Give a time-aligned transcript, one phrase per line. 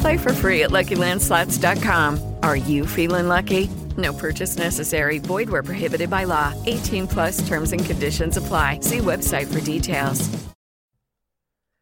[0.00, 2.36] Play for free at LuckyLandSlots.com.
[2.42, 3.68] Are you feeling lucky?
[3.96, 5.18] No purchase necessary.
[5.18, 6.52] Void where prohibited by law.
[6.66, 8.80] 18 plus terms and conditions apply.
[8.82, 10.28] See website for details.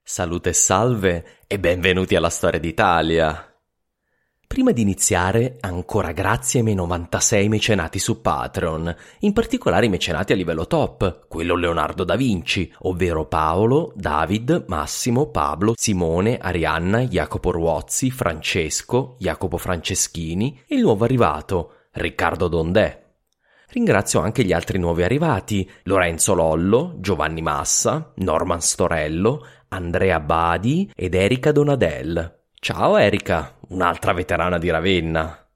[0.02, 3.47] Salute e salve e benvenuti alla Storia d'Italia.
[4.48, 10.32] Prima di iniziare, ancora grazie ai miei 96 mecenati su Patreon, in particolare i mecenati
[10.32, 17.50] a livello top, quello Leonardo da Vinci, ovvero Paolo, David, Massimo, Pablo, Simone, Arianna, Jacopo
[17.50, 23.04] Ruozzi, Francesco, Jacopo Franceschini e il nuovo arrivato, Riccardo Dondè.
[23.68, 31.14] Ringrazio anche gli altri nuovi arrivati, Lorenzo Lollo, Giovanni Massa, Norman Storello, Andrea Badi ed
[31.14, 32.37] Erika Donadel.
[32.60, 35.46] Ciao Erika, un'altra veterana di Ravenna.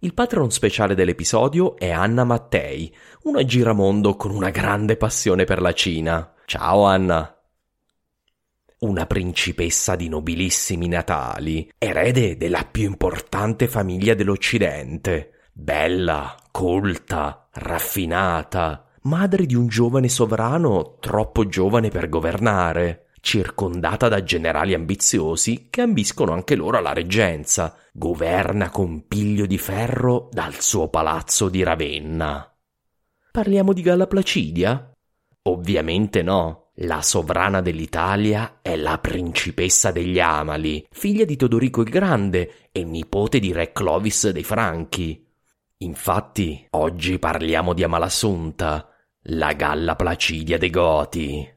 [0.00, 2.92] Il patron speciale dell'episodio è Anna Mattei,
[3.22, 6.34] una giramondo con una grande passione per la Cina.
[6.46, 7.32] Ciao Anna.
[8.80, 19.46] Una principessa di nobilissimi natali, erede della più importante famiglia dell'Occidente, bella, colta, raffinata, madre
[19.46, 26.56] di un giovane sovrano troppo giovane per governare circondata da generali ambiziosi che ambiscono anche
[26.56, 32.50] loro alla reggenza, governa con piglio di ferro dal suo palazzo di Ravenna.
[33.30, 34.92] Parliamo di Galla Placidia?
[35.42, 36.70] Ovviamente no.
[36.76, 43.40] La sovrana dell'Italia è la principessa degli Amali, figlia di Teodorico il Grande e nipote
[43.40, 45.22] di re Clovis dei Franchi.
[45.78, 48.88] Infatti, oggi parliamo di Amalassunta,
[49.24, 51.56] la Galla Placidia dei Goti.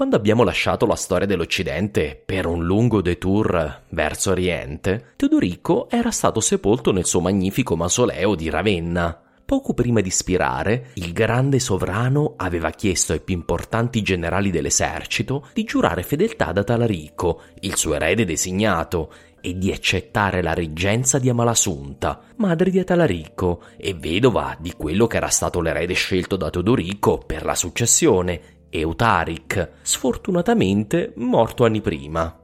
[0.00, 6.40] Quando abbiamo lasciato la storia dell'Occidente per un lungo detour verso Oriente, Teodorico era stato
[6.40, 9.20] sepolto nel suo magnifico mausoleo di Ravenna.
[9.44, 15.64] Poco prima di spirare, il grande sovrano aveva chiesto ai più importanti generali dell'esercito di
[15.64, 19.12] giurare fedeltà ad Atalarico, il suo erede designato,
[19.42, 25.18] e di accettare la reggenza di Amalasunta, madre di Atalarico e vedova di quello che
[25.18, 32.34] era stato l'erede scelto da Teodorico per la successione, Eutaric, sfortunatamente morto anni prima.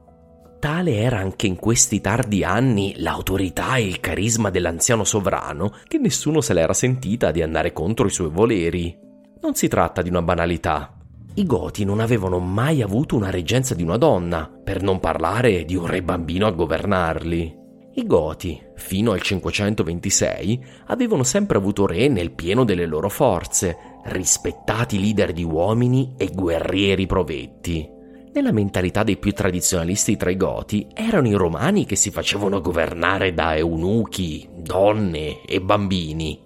[0.59, 6.41] Tale era anche in questi tardi anni l'autorità e il carisma dell'anziano sovrano che nessuno
[6.41, 8.97] se l'era sentita di andare contro i suoi voleri.
[9.41, 10.97] Non si tratta di una banalità.
[11.35, 15.75] I Goti non avevano mai avuto una reggenza di una donna, per non parlare di
[15.75, 17.55] un re bambino a governarli.
[17.93, 23.77] I Goti, fino al 526, avevano sempre avuto re nel pieno delle loro forze,
[24.07, 27.95] rispettati leader di uomini e guerrieri provetti.
[28.33, 33.33] Nella mentalità dei più tradizionalisti tra i Goti erano i romani che si facevano governare
[33.33, 36.39] da eunuchi, donne e bambini.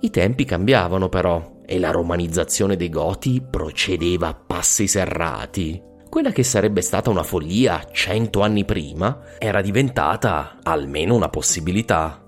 [0.00, 5.80] I tempi cambiavano però e la romanizzazione dei Goti procedeva a passi serrati.
[6.08, 12.25] Quella che sarebbe stata una follia cento anni prima era diventata almeno una possibilità.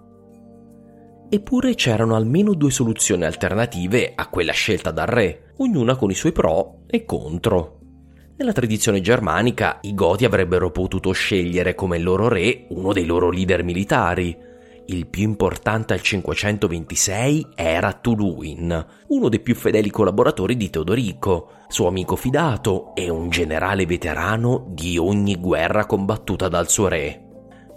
[1.31, 6.33] Eppure c'erano almeno due soluzioni alternative a quella scelta dal re, ognuna con i suoi
[6.33, 7.81] pro e contro.
[8.39, 13.63] Nella tradizione germanica i Goti avrebbero potuto scegliere come loro re uno dei loro leader
[13.63, 14.35] militari.
[14.87, 21.89] Il più importante al 526 era Tuluin, uno dei più fedeli collaboratori di Teodorico, suo
[21.89, 27.25] amico fidato e un generale veterano di ogni guerra combattuta dal suo re.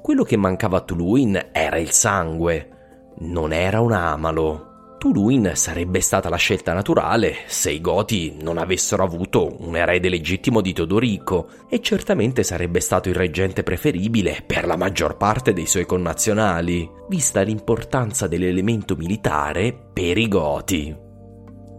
[0.01, 2.70] Quello che mancava a Tuluin era il sangue,
[3.19, 4.69] non era un amalo.
[5.01, 10.61] Tuluin sarebbe stata la scelta naturale se i Goti non avessero avuto un erede legittimo
[10.61, 15.87] di Teodorico e certamente sarebbe stato il reggente preferibile per la maggior parte dei suoi
[15.87, 20.95] connazionali, vista l'importanza dell'elemento militare per i Goti.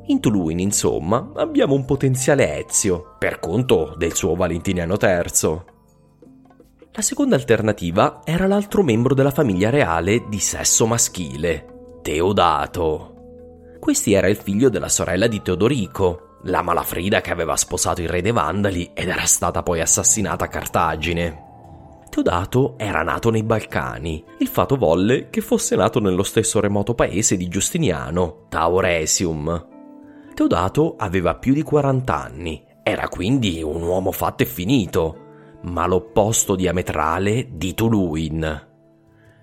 [0.07, 5.72] In Tuluin, insomma, abbiamo un potenziale Ezio, per conto del suo Valentiniano III.
[6.95, 13.15] La seconda alternativa era l'altro membro della famiglia reale di sesso maschile, Teodato.
[13.81, 18.21] Questi era il figlio della sorella di Teodorico, la Malafrida che aveva sposato il re
[18.21, 21.45] dei Vandali ed era stata poi assassinata a Cartagine.
[22.11, 24.23] Teodato era nato nei Balcani.
[24.41, 29.67] Il fato volle che fosse nato nello stesso remoto paese di Giustiniano, Tauresium.
[30.35, 35.22] Teodato aveva più di 40 anni, era quindi un uomo fatto e finito,
[35.63, 38.71] ma l'opposto diametrale di Tuluin.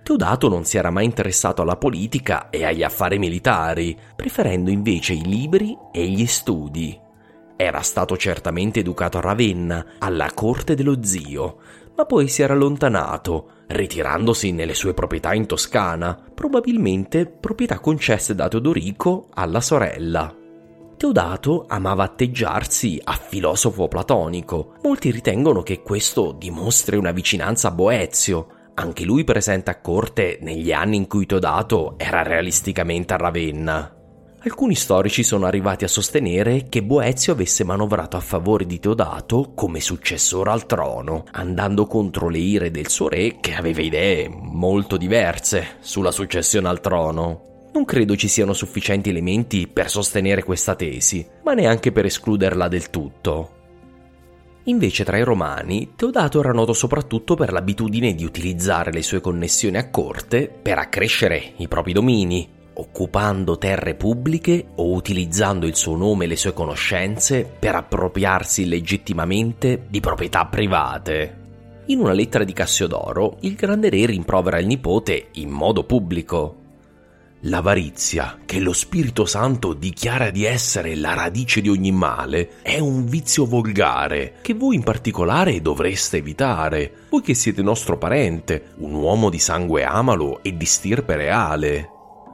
[0.04, 5.24] Teodato non si era mai interessato alla politica e agli affari militari, preferendo invece i
[5.24, 7.00] libri e gli studi.
[7.56, 11.57] Era stato certamente educato a Ravenna, alla corte dello zio,
[11.95, 18.48] ma poi si era allontanato, ritirandosi nelle sue proprietà in Toscana, probabilmente proprietà concesse da
[18.48, 20.38] Teodorico alla sorella.
[21.00, 24.74] Teodato amava atteggiarsi a filosofo platonico.
[24.84, 30.74] Molti ritengono che questo dimostri una vicinanza a Boezio, anche lui presente a corte negli
[30.74, 33.96] anni in cui Teodato era realisticamente a Ravenna.
[34.42, 39.80] Alcuni storici sono arrivati a sostenere che Boezio avesse manovrato a favore di Teodato come
[39.80, 45.78] successore al trono, andando contro le ire del suo re che aveva idee molto diverse
[45.80, 47.49] sulla successione al trono.
[47.71, 52.89] Non credo ci siano sufficienti elementi per sostenere questa tesi, ma neanche per escluderla del
[52.89, 53.57] tutto.
[54.63, 59.77] Invece tra i romani, Teodato era noto soprattutto per l'abitudine di utilizzare le sue connessioni
[59.77, 66.25] a corte per accrescere i propri domini, occupando terre pubbliche o utilizzando il suo nome
[66.25, 71.38] e le sue conoscenze per appropriarsi illegittimamente di proprietà private.
[71.88, 76.59] In una lettera di Cassiodoro, il grande re rimprovera il nipote in modo pubblico.
[77.44, 83.06] L'avarizia, che lo Spirito Santo dichiara di essere la radice di ogni male, è un
[83.06, 89.30] vizio volgare che voi in particolare dovreste evitare, voi che siete nostro parente, un uomo
[89.30, 91.89] di sangue amalo e di stirpe reale.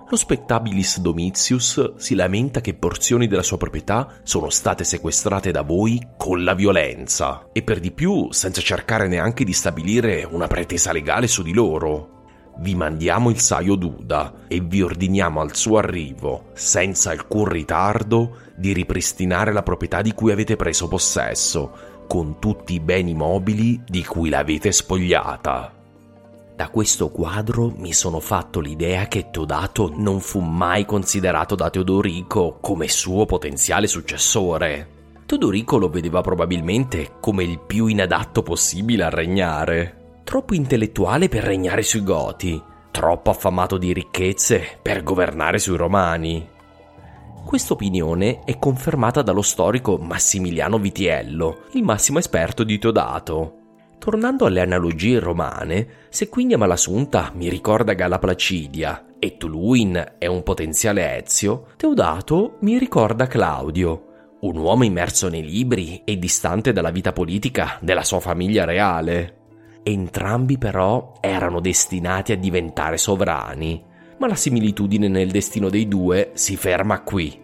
[0.09, 6.01] Lo Spectabilis Domitius si lamenta che porzioni della sua proprietà sono state sequestrate da voi
[6.17, 11.27] con la violenza, e per di più senza cercare neanche di stabilire una pretesa legale
[11.27, 12.14] su di loro
[12.57, 18.71] vi mandiamo il saio Duda e vi ordiniamo al suo arrivo, senza alcun ritardo, di
[18.71, 21.71] ripristinare la proprietà di cui avete preso possesso,
[22.07, 25.73] con tutti i beni mobili di cui l'avete spogliata.
[26.55, 32.59] Da questo quadro mi sono fatto l'idea che Teodato non fu mai considerato da Teodorico
[32.61, 34.87] come suo potenziale successore.
[35.25, 41.83] Teodorico lo vedeva probabilmente come il più inadatto possibile a regnare troppo intellettuale per regnare
[41.83, 46.49] sui Goti, troppo affamato di ricchezze per governare sui Romani.
[47.45, 53.59] Questa opinione è confermata dallo storico Massimiliano Vitiello, il massimo esperto di Teodato.
[53.99, 60.41] Tornando alle analogie romane, se quindi Malasunta mi ricorda Galla Placidia e Tuluin è un
[60.41, 67.13] potenziale Ezio, Teodato mi ricorda Claudio, un uomo immerso nei libri e distante dalla vita
[67.13, 69.43] politica della sua famiglia reale.
[69.87, 73.83] Entrambi però erano destinati a diventare sovrani,
[74.17, 77.39] ma la similitudine nel destino dei due si ferma qui.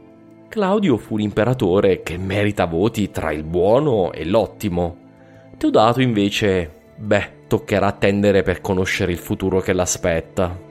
[0.47, 4.97] Claudio fu l'imperatore che merita voti tra il buono e l'ottimo.
[5.55, 10.69] Teodato invece, beh, toccherà attendere per conoscere il futuro che l'aspetta.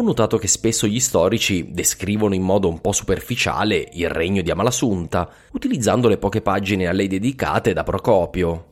[0.00, 4.50] Ho notato che spesso gli storici descrivono in modo un po' superficiale il regno di
[4.50, 8.66] Amalasunta, utilizzando le poche pagine a lei dedicate da Procopio.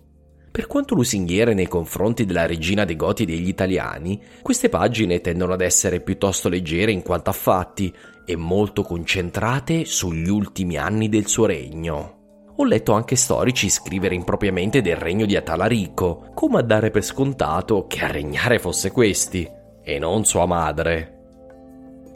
[0.51, 5.53] Per quanto lusinghiere nei confronti della regina dei Goti e degli italiani, queste pagine tendono
[5.53, 7.95] ad essere piuttosto leggere in quanto a fatti
[8.25, 12.17] e molto concentrate sugli ultimi anni del suo regno.
[12.57, 17.87] Ho letto anche storici scrivere impropriamente del regno di Atalarico, come a dare per scontato
[17.87, 19.47] che a regnare fosse questi,
[19.83, 21.18] e non sua madre.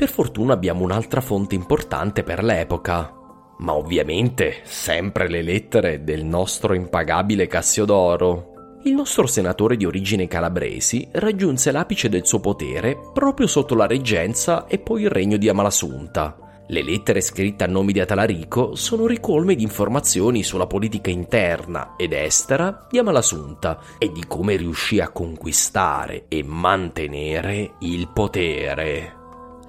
[0.03, 3.15] Per fortuna abbiamo un'altra fonte importante per l'epoca,
[3.59, 8.81] ma ovviamente sempre le lettere del nostro impagabile Cassiodoro.
[8.83, 14.67] Il nostro senatore di origine calabresi raggiunse l'apice del suo potere proprio sotto la reggenza
[14.67, 16.65] e poi il regno di Amalasunta.
[16.67, 22.13] Le lettere scritte a nome di Atalarico sono ricolme di informazioni sulla politica interna ed
[22.13, 29.21] estera di Amalasunta e di come riuscì a conquistare e mantenere il potere.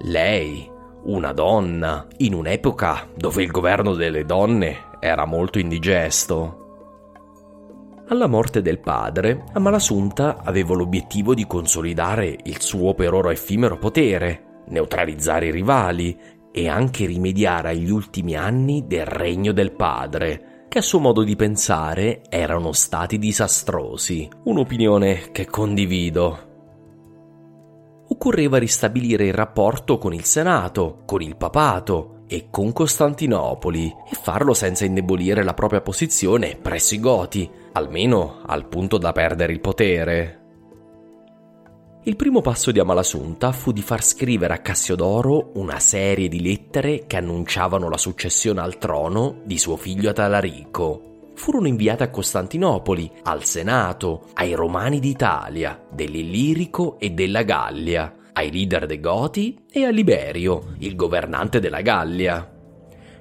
[0.06, 0.70] Lei,
[1.04, 7.22] una donna, in un'epoca dove il governo delle donne era molto indigesto.
[8.08, 14.62] Alla morte del padre, Amalasunta aveva l'obiettivo di consolidare il suo per ora effimero potere,
[14.66, 16.14] neutralizzare i rivali
[16.52, 21.34] e anche rimediare agli ultimi anni del regno del padre, che a suo modo di
[21.34, 26.52] pensare erano stati disastrosi, un'opinione che condivido
[28.14, 34.54] occorreva ristabilire il rapporto con il Senato, con il papato e con Costantinopoli e farlo
[34.54, 40.38] senza indebolire la propria posizione presso i Goti, almeno al punto da perdere il potere.
[42.04, 47.06] Il primo passo di Amalasunta fu di far scrivere a Cassiodoro una serie di lettere
[47.06, 53.44] che annunciavano la successione al trono di suo figlio Atalarico furono inviate a Costantinopoli, al
[53.44, 60.74] Senato, ai Romani d'Italia, dell'Illirico e della Gallia, ai leader dei Goti e a Liberio,
[60.78, 62.50] il governante della Gallia.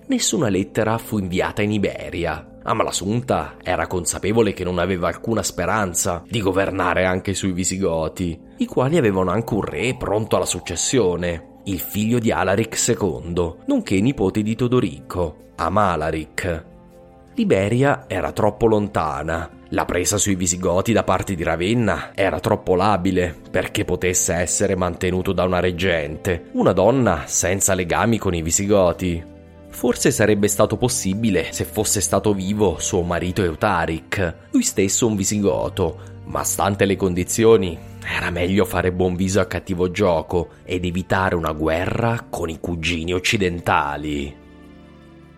[0.07, 2.59] Nessuna lettera fu inviata in Iberia.
[2.63, 8.97] Amalasunta era consapevole che non aveva alcuna speranza di governare anche sui Visigoti, i quali
[8.97, 14.55] avevano anche un re pronto alla successione, il figlio di Alaric II, nonché nipote di
[14.55, 16.71] Todorico, Amalaric,
[17.35, 19.49] Liberia era troppo lontana.
[19.69, 25.33] La presa sui Visigoti da parte di Ravenna era troppo labile perché potesse essere mantenuto
[25.33, 29.31] da una reggente, una donna senza legami con i Visigoti.
[29.69, 36.01] Forse sarebbe stato possibile se fosse stato vivo suo marito Eutaric, lui stesso un Visigoto,
[36.25, 37.75] ma stante le condizioni
[38.05, 43.11] era meglio fare buon viso a cattivo gioco ed evitare una guerra con i cugini
[43.11, 44.42] occidentali.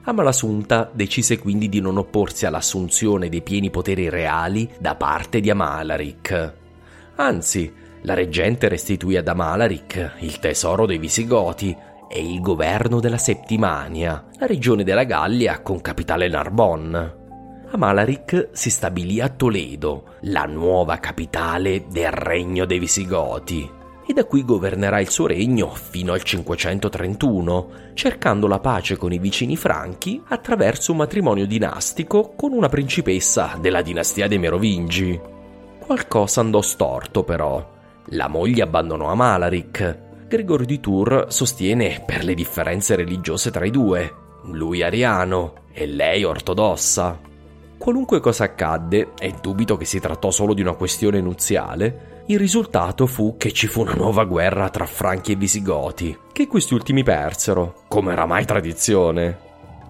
[0.07, 6.53] Amalasunta decise quindi di non opporsi all'assunzione dei pieni poteri reali da parte di Amalaric.
[7.15, 11.75] Anzi, la reggente restituì ad Amalaric il tesoro dei Visigoti
[12.07, 17.23] e il governo della Septimania, la regione della Gallia con capitale Narbonne.
[17.71, 24.45] Amalaric si stabilì a Toledo, la nuova capitale del regno dei Visigoti e da qui
[24.45, 30.91] governerà il suo regno fino al 531, cercando la pace con i vicini franchi attraverso
[30.91, 35.19] un matrimonio dinastico con una principessa della dinastia dei Merovingi.
[35.79, 37.73] Qualcosa andò storto però.
[38.09, 40.03] La moglie abbandonò Amalaric.
[40.27, 46.23] Gregorio di Tours sostiene per le differenze religiose tra i due, lui ariano e lei
[46.23, 47.19] ortodossa.
[47.77, 53.05] Qualunque cosa accadde, e dubito che si trattò solo di una questione nuziale, il risultato
[53.05, 57.83] fu che ci fu una nuova guerra tra Franchi e Visigoti, che questi ultimi persero,
[57.87, 59.37] come era mai tradizione.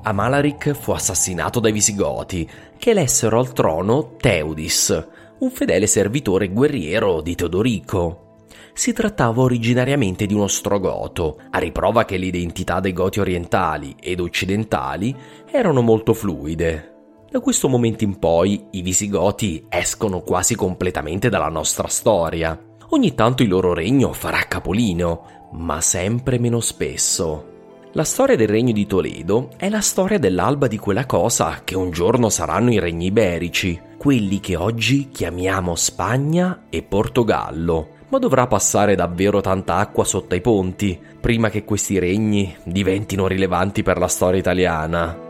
[0.03, 5.07] Amalaric fu assassinato dai Visigoti, che elessero al trono Teudis,
[5.39, 8.43] un fedele servitore guerriero di Teodorico.
[8.73, 14.19] Si trattava originariamente di uno strogoto, a riprova che le identità dei Goti orientali ed
[14.19, 15.15] occidentali
[15.49, 16.94] erano molto fluide.
[17.35, 22.57] Da questo momento in poi i Visigoti escono quasi completamente dalla nostra storia.
[22.91, 27.89] Ogni tanto il loro regno farà capolino, ma sempre meno spesso.
[27.91, 31.91] La storia del regno di Toledo è la storia dell'alba di quella cosa che un
[31.91, 37.87] giorno saranno i regni iberici, quelli che oggi chiamiamo Spagna e Portogallo.
[38.07, 43.83] Ma dovrà passare davvero tanta acqua sotto i ponti prima che questi regni diventino rilevanti
[43.83, 45.24] per la storia italiana.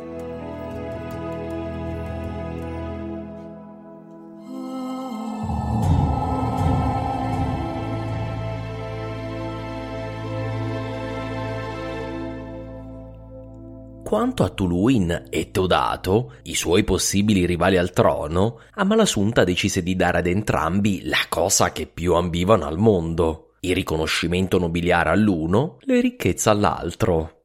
[14.16, 20.20] Quanto a Tuluin e Teodato, i suoi possibili rivali al trono, Amalasunta decise di dare
[20.20, 26.50] ad entrambi la cosa che più ambivano al mondo, il riconoscimento nobiliare all'uno, le ricchezze
[26.50, 27.42] all'altro.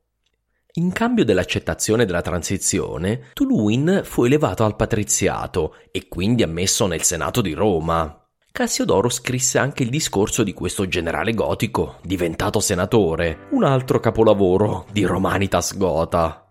[0.74, 7.40] In cambio dell'accettazione della transizione, Tuluin fu elevato al patriziato e quindi ammesso nel Senato
[7.40, 8.16] di Roma.
[8.52, 15.02] Cassiodoro scrisse anche il discorso di questo generale gotico, diventato senatore, un altro capolavoro di
[15.02, 16.44] Romanitas Gota.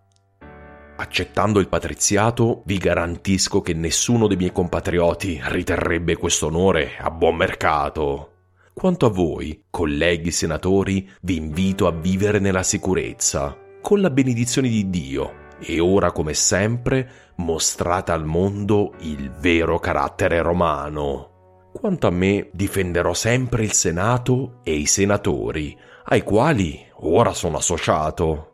[0.99, 7.37] Accettando il patriziato, vi garantisco che nessuno dei miei compatrioti riterrebbe questo onore a buon
[7.37, 8.31] mercato.
[8.73, 14.89] Quanto a voi, colleghi senatori, vi invito a vivere nella sicurezza, con la benedizione di
[14.89, 21.69] Dio, e ora come sempre mostrate al mondo il vero carattere romano.
[21.71, 28.48] Quanto a me, difenderò sempre il Senato e i senatori, ai quali ora sono associato.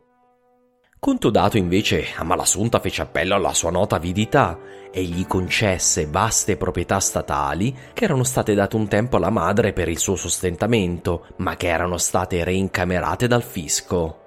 [0.98, 4.58] Conto dato invece a Malasunta fece appello alla sua nota avidità
[4.90, 9.88] e gli concesse vaste proprietà statali che erano state date un tempo alla madre per
[9.88, 14.20] il suo sostentamento, ma che erano state reincamerate dal fisco.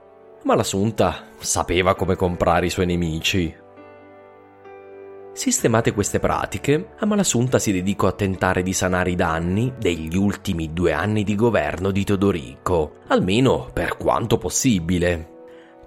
[0.43, 3.53] Malasunta sapeva come comprare i suoi nemici.
[5.33, 10.93] Sistemate queste pratiche, Amalasunta si dedicò a tentare di sanare i danni degli ultimi due
[10.93, 15.37] anni di governo di Teodorico, almeno per quanto possibile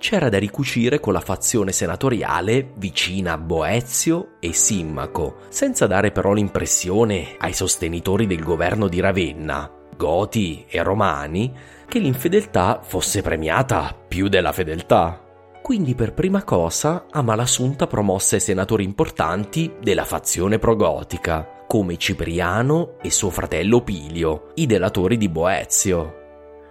[0.02, 6.32] c'era da ricucire con la fazione senatoriale vicina a Boezio e Simmaco, senza dare però
[6.32, 11.54] l'impressione ai sostenitori del governo di Ravenna, Goti e Romani,
[11.86, 15.22] che l'infedeltà fosse premiata più della fedeltà.
[15.62, 23.30] Quindi per prima cosa Amalasunta promosse senatori importanti della fazione progotica, come Cipriano e suo
[23.30, 26.21] fratello Pilio, i delatori di Boezio.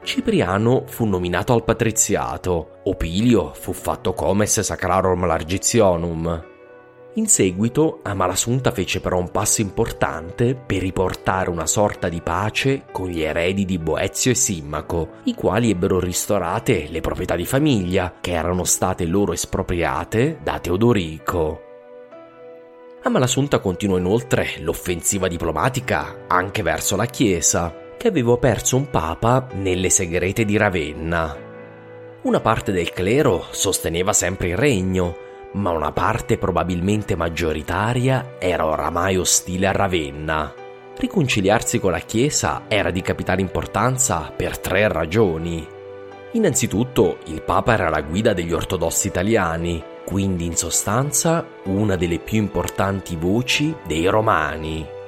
[0.04, 6.50] Cipriano fu nominato al patriziato, Opilio fu fatto comes sacrarum largitionum.
[7.16, 13.10] In seguito Amalasunta fece però un passo importante per riportare una sorta di pace con
[13.10, 18.32] gli eredi di Boezio e Simmaco, i quali ebbero ristorate le proprietà di famiglia che
[18.32, 21.62] erano state loro espropriate da Teodorico.
[23.04, 29.92] Amalasunta continuò inoltre l'offensiva diplomatica anche verso la Chiesa, che avevo perso un papa nelle
[29.92, 31.38] segrete di Ravenna.
[32.24, 35.16] Una parte del clero sosteneva sempre il regno,
[35.52, 40.52] ma una parte probabilmente maggioritaria era oramai ostile a Ravenna.
[40.98, 45.64] Riconciliarsi con la Chiesa era di capitale importanza per tre ragioni.
[46.32, 52.40] Innanzitutto, il Papa era la guida degli ortodossi italiani, quindi in sostanza una delle più
[52.40, 55.00] importanti voci dei romani.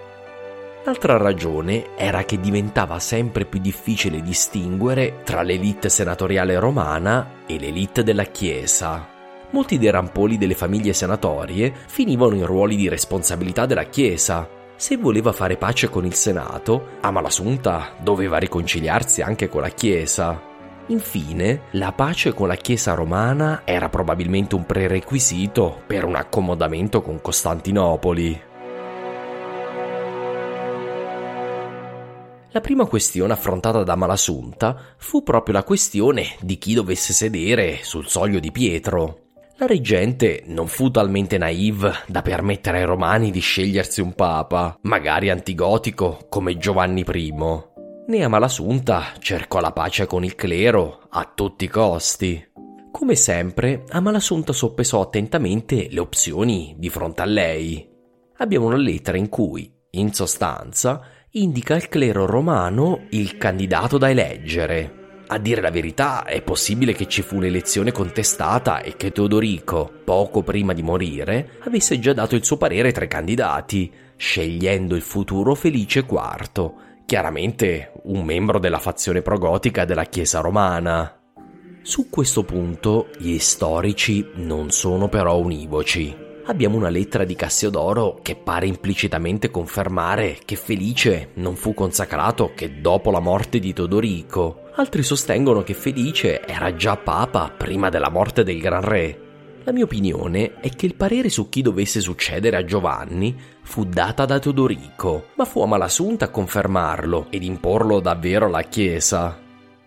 [0.86, 8.04] L'altra ragione era che diventava sempre più difficile distinguere tra l'elite senatoriale romana e l'elite
[8.04, 9.08] della Chiesa.
[9.52, 14.50] Molti dei rampoli delle famiglie senatorie finivano in ruoli di responsabilità della Chiesa.
[14.76, 20.42] Se voleva fare pace con il Senato, Amalasunta doveva riconciliarsi anche con la Chiesa.
[20.88, 27.22] Infine, la pace con la Chiesa romana era probabilmente un prerequisito per un accomodamento con
[27.22, 28.52] Costantinopoli.
[32.54, 38.06] La prima questione affrontata da Malasunta fu proprio la questione di chi dovesse sedere sul
[38.06, 39.22] soglio di Pietro.
[39.58, 45.32] La reggente non fu talmente naive da permettere ai romani di scegliersi un papa, magari
[45.32, 47.34] antigotico come Giovanni I.
[48.06, 52.52] Né Amalasunta cercò la pace con il clero a tutti i costi.
[52.92, 57.90] Come sempre, Amalasunta soppesò attentamente le opzioni di fronte a lei.
[58.38, 61.02] Abbiamo una lettera in cui, in sostanza,
[61.36, 65.02] indica al clero romano il candidato da eleggere.
[65.28, 70.44] A dire la verità, è possibile che ci fu un'elezione contestata e che Teodorico, poco
[70.44, 75.56] prima di morire, avesse già dato il suo parere tra i candidati, scegliendo il futuro
[75.56, 76.74] Felice IV,
[77.06, 81.20] chiaramente un membro della fazione progotica della Chiesa romana.
[81.82, 88.36] Su questo punto gli storici non sono però univoci abbiamo una lettera di Cassiodoro che
[88.36, 94.70] pare implicitamente confermare che Felice non fu consacrato che dopo la morte di Todorico.
[94.76, 99.20] Altri sostengono che Felice era già papa prima della morte del Gran Re.
[99.66, 104.26] La mia opinione è che il parere su chi dovesse succedere a Giovanni fu data
[104.26, 109.43] da Teodorico, ma fu a Malasunta a confermarlo ed imporlo davvero alla Chiesa.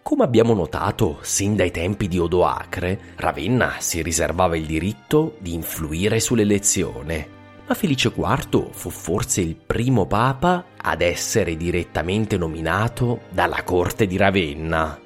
[0.07, 6.21] Come abbiamo notato sin dai tempi di Odoacre, Ravenna si riservava il diritto di influire
[6.21, 7.29] sull'elezione,
[7.67, 14.17] ma Felice IV fu forse il primo papa ad essere direttamente nominato dalla corte di
[14.17, 14.97] Ravenna.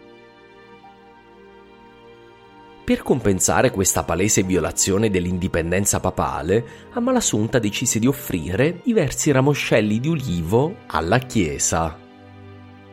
[2.84, 10.74] Per compensare questa palese violazione dell'indipendenza papale, Amalasuntha decise di offrire diversi ramoscelli di ulivo
[10.88, 11.99] alla Chiesa.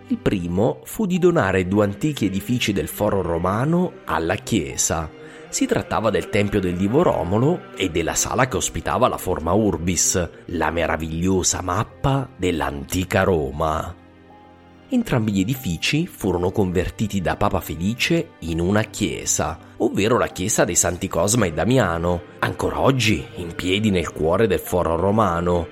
[0.10, 5.10] Il primo fu di donare due antichi edifici del foro romano alla chiesa.
[5.50, 10.30] Si trattava del Tempio del Divo Romolo e della sala che ospitava la Forma Urbis,
[10.46, 13.93] la meravigliosa mappa dell'antica Roma.
[14.88, 20.76] Entrambi gli edifici furono convertiti da Papa Felice in una chiesa, ovvero la chiesa dei
[20.76, 25.67] Santi Cosma e Damiano, ancora oggi in piedi nel cuore del foro romano.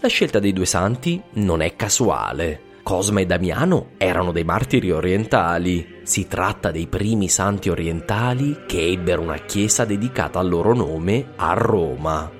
[0.00, 2.67] La scelta dei due santi non è casuale.
[2.88, 6.00] Cosma e Damiano erano dei martiri orientali.
[6.04, 11.52] Si tratta dei primi santi orientali che ebbero una chiesa dedicata al loro nome a
[11.52, 12.32] Roma.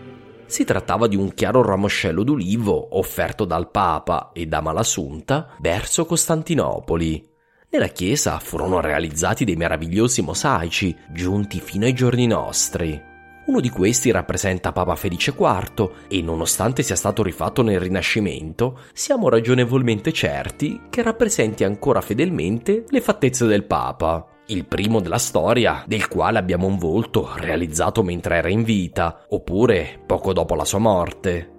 [0.47, 7.29] Si trattava di un chiaro ramoscello d'ulivo offerto dal Papa e da Malasunta verso Costantinopoli.
[7.69, 13.08] Nella chiesa furono realizzati dei meravigliosi mosaici giunti fino ai giorni nostri.
[13.49, 19.31] Uno di questi rappresenta Papa Felice IV e nonostante sia stato rifatto nel Rinascimento, siamo
[19.31, 24.27] ragionevolmente certi che rappresenti ancora fedelmente le fattezze del Papa.
[24.49, 29.99] Il primo della storia, del quale abbiamo un volto realizzato mentre era in vita, oppure
[30.05, 31.51] poco dopo la sua morte.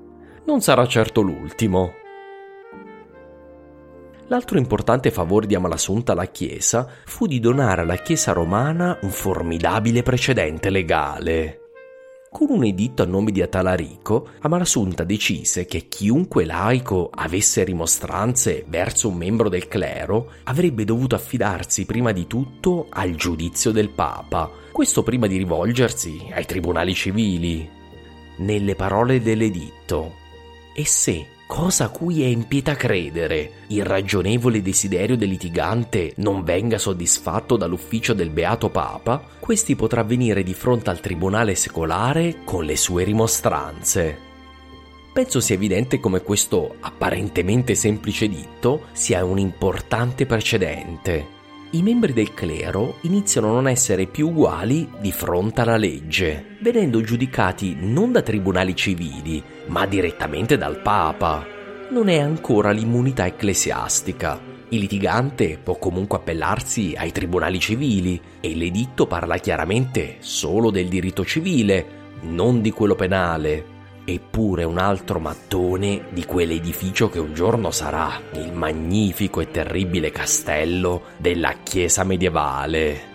[0.45, 1.93] Non sarà certo l'ultimo.
[4.27, 10.03] L'altro importante favore di Amalassunta alla Chiesa fu di donare alla Chiesa romana un formidabile
[10.03, 11.63] precedente legale.
[12.31, 19.09] Con un editto a nome di Atalarico, Amalasunta decise che chiunque laico avesse rimostranze verso
[19.09, 25.01] un membro del clero avrebbe dovuto affidarsi prima di tutto al giudizio del Papa, questo
[25.01, 27.67] prima di rivolgersi ai tribunali civili.
[28.37, 30.13] Nelle parole dell'editto,
[30.75, 36.43] e se cosa a cui è in pietà credere, il ragionevole desiderio del litigante non
[36.43, 42.65] venga soddisfatto dall'ufficio del Beato Papa, questi potrà venire di fronte al tribunale secolare con
[42.65, 44.15] le sue rimostranze.
[45.11, 51.38] Penso sia evidente come questo apparentemente semplice ditto sia un importante precedente.
[51.71, 56.99] I membri del clero iniziano a non essere più uguali di fronte alla legge, venendo
[57.01, 61.45] giudicati non da tribunali civili, ma direttamente dal Papa.
[61.91, 64.41] Non è ancora l'immunità ecclesiastica.
[64.69, 71.23] Il litigante può comunque appellarsi ai tribunali civili e l'editto parla chiaramente solo del diritto
[71.23, 71.85] civile,
[72.21, 73.77] non di quello penale
[74.13, 81.03] eppure un altro mattone di quell'edificio che un giorno sarà il magnifico e terribile castello
[81.17, 83.08] della chiesa medievale.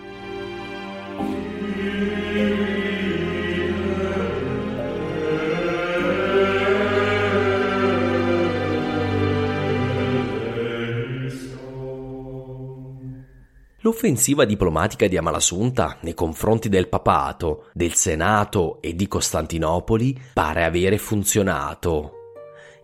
[14.05, 20.99] L'offensiva diplomatica di Amalasunta nei confronti del papato, del Senato e di Costantinopoli pare avere
[20.99, 22.11] funzionato.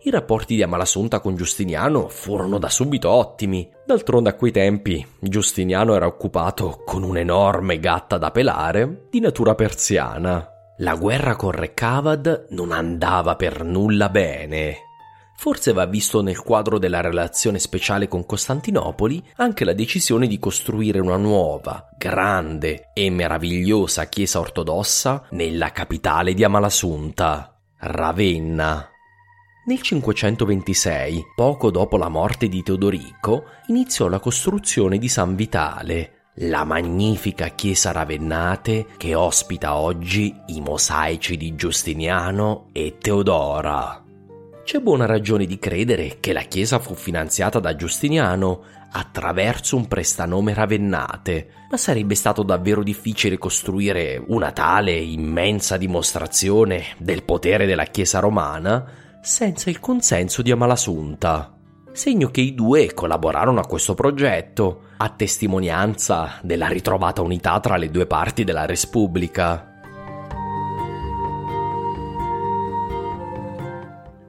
[0.02, 3.70] I rapporti di Amalasunta con Giustiniano furono da subito ottimi.
[3.86, 10.44] D'altronde a quei tempi Giustiniano era occupato con un'enorme gatta da pelare di natura persiana.
[10.78, 14.90] La guerra con Re Cavad non andava per nulla bene
[15.42, 21.00] Forse va visto nel quadro della relazione speciale con Costantinopoli anche la decisione di costruire
[21.00, 28.88] una nuova, grande e meravigliosa chiesa ortodossa nella capitale di Amalasunta, Ravenna.
[29.66, 36.62] Nel 526, poco dopo la morte di Teodorico, iniziò la costruzione di San Vitale, la
[36.62, 44.01] magnifica chiesa ravennate che ospita oggi i mosaici di Giustiniano e Teodora.
[44.64, 50.54] C'è buona ragione di credere che la chiesa fu finanziata da Giustiniano attraverso un prestanome
[50.54, 58.20] ravennate, ma sarebbe stato davvero difficile costruire una tale immensa dimostrazione del potere della Chiesa
[58.20, 58.84] romana
[59.20, 61.54] senza il consenso di Amalasunta.
[61.90, 67.90] Segno che i due collaborarono a questo progetto, a testimonianza della ritrovata unità tra le
[67.90, 69.71] due parti della Repubblica.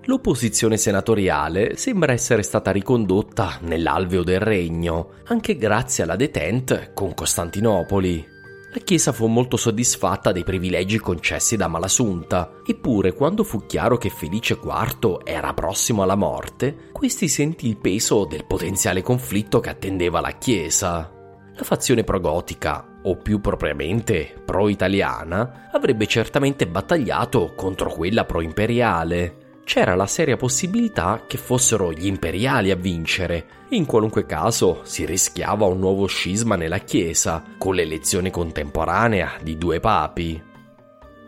[0.06, 8.32] L'opposizione senatoriale sembra essere stata ricondotta nell'alveo del regno, anche grazie alla detente con Costantinopoli.
[8.74, 14.10] La Chiesa fu molto soddisfatta dei privilegi concessi da Malasunta, eppure quando fu chiaro che
[14.10, 20.20] Felice IV era prossimo alla morte, questi sentì il peso del potenziale conflitto che attendeva
[20.20, 21.10] la Chiesa.
[21.56, 30.08] La fazione progotica, o più propriamente pro-italiana, avrebbe certamente battagliato contro quella pro-imperiale, c'era la
[30.08, 36.06] seria possibilità che fossero gli imperiali a vincere in qualunque caso si rischiava un nuovo
[36.06, 40.52] scisma nella Chiesa con l'elezione contemporanea di due papi.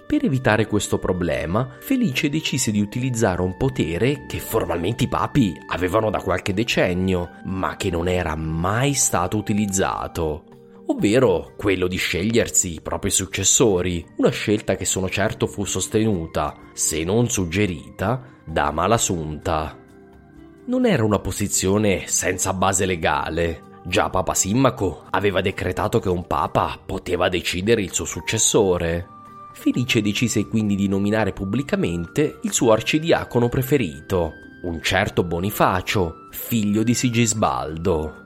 [0.05, 6.11] Per evitare questo problema, Felice decise di utilizzare un potere che formalmente i papi avevano
[6.11, 10.54] da qualche decennio, ma che non era mai stato utilizzato
[10.87, 17.03] ovvero quello di scegliersi i propri successori, una scelta che sono certo fu sostenuta, se
[17.03, 19.77] non suggerita, da Malasunta.
[20.67, 23.61] Non era una posizione senza base legale.
[23.85, 29.07] Già Papa Simmaco aveva decretato che un papa poteva decidere il suo successore.
[29.53, 36.95] Felice decise quindi di nominare pubblicamente il suo arcidiacono preferito, un certo Bonifacio, figlio di
[36.95, 38.24] Sigisbaldo.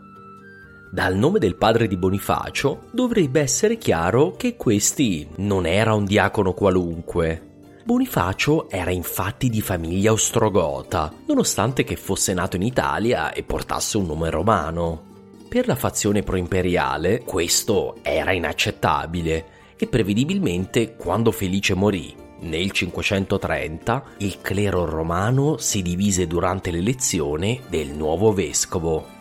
[0.92, 6.54] Dal nome del padre di Bonifacio dovrebbe essere chiaro che questi non era un diacono
[6.54, 7.48] qualunque.
[7.84, 14.08] Bonifacio era infatti di famiglia ostrogota, nonostante che fosse nato in Italia e portasse un
[14.08, 15.04] nome romano.
[15.48, 19.46] Per la fazione proimperiale questo era inaccettabile
[19.78, 27.90] e prevedibilmente quando Felice morì nel 530 il clero romano si divise durante l'elezione del
[27.90, 29.19] nuovo vescovo.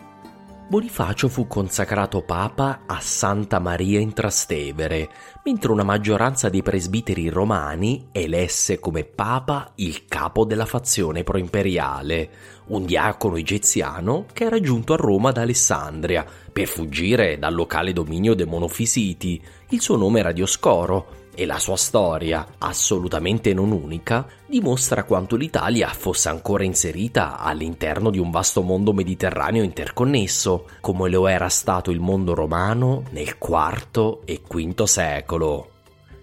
[0.69, 5.09] Bonifacio fu consacrato papa a Santa Maria in Trastevere,
[5.43, 12.29] mentre una maggioranza dei presbiteri romani elesse come papa il capo della fazione proimperiale,
[12.67, 18.35] un diacono egiziano che era giunto a Roma da Alessandria per fuggire dal locale dominio
[18.35, 19.41] dei Monofisiti.
[19.69, 25.87] Il suo nome era Dioscoro e la sua storia, assolutamente non unica, dimostra quanto l'Italia
[25.87, 32.01] fosse ancora inserita all'interno di un vasto mondo mediterraneo interconnesso, come lo era stato il
[32.01, 35.69] mondo romano nel IV e V secolo.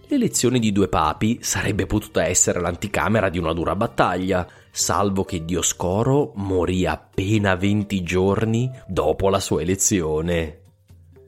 [0.09, 6.33] L'elezione di due papi sarebbe potuta essere l'anticamera di una dura battaglia, salvo che Dioscoro
[6.35, 10.66] morì appena 20 giorni dopo la sua elezione.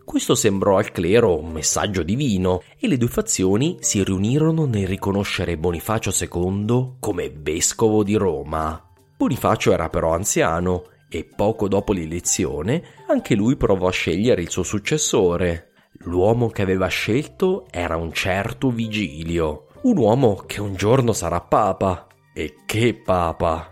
[0.09, 5.59] Questo sembrò al clero un messaggio divino e le due fazioni si riunirono nel riconoscere
[5.59, 8.83] Bonifacio II come vescovo di Roma.
[9.18, 14.62] Bonifacio era però anziano e poco dopo l'elezione anche lui provò a scegliere il suo
[14.62, 15.73] successore.
[16.05, 22.07] L'uomo che aveva scelto era un certo Vigilio, un uomo che un giorno sarà papa.
[22.33, 23.71] E che papa!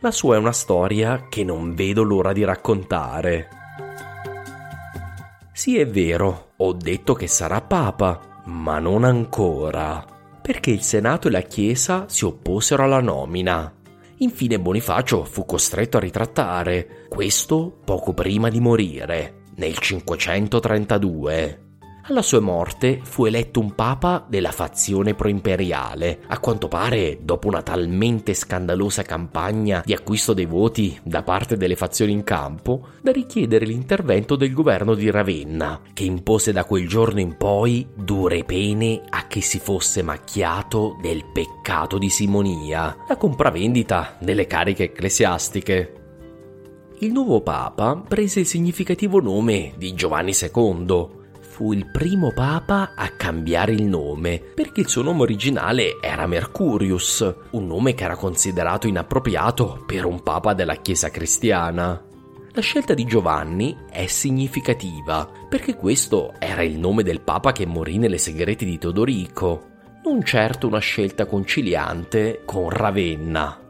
[0.00, 3.57] La sua è una storia che non vedo l'ora di raccontare.
[5.58, 10.06] Sì, è vero, ho detto che sarà papa, ma non ancora,
[10.40, 13.74] perché il Senato e la Chiesa si opposero alla nomina.
[14.18, 21.67] Infine Bonifacio fu costretto a ritrattare, questo poco prima di morire, nel 532.
[22.10, 27.60] Alla sua morte fu eletto un papa della fazione proimperiale, a quanto pare dopo una
[27.60, 33.66] talmente scandalosa campagna di acquisto dei voti da parte delle fazioni in campo, da richiedere
[33.66, 39.26] l'intervento del governo di Ravenna, che impose da quel giorno in poi dure pene a
[39.26, 45.92] chi si fosse macchiato del peccato di simonia, la compravendita delle cariche ecclesiastiche.
[47.00, 51.17] Il nuovo papa prese il significativo nome di Giovanni II,
[51.58, 57.34] fu il primo papa a cambiare il nome, perché il suo nome originale era Mercurius,
[57.50, 62.00] un nome che era considerato inappropriato per un papa della Chiesa cristiana.
[62.52, 67.98] La scelta di Giovanni è significativa, perché questo era il nome del papa che morì
[67.98, 69.66] nelle segrete di Teodorico,
[70.04, 73.67] non certo una scelta conciliante con Ravenna.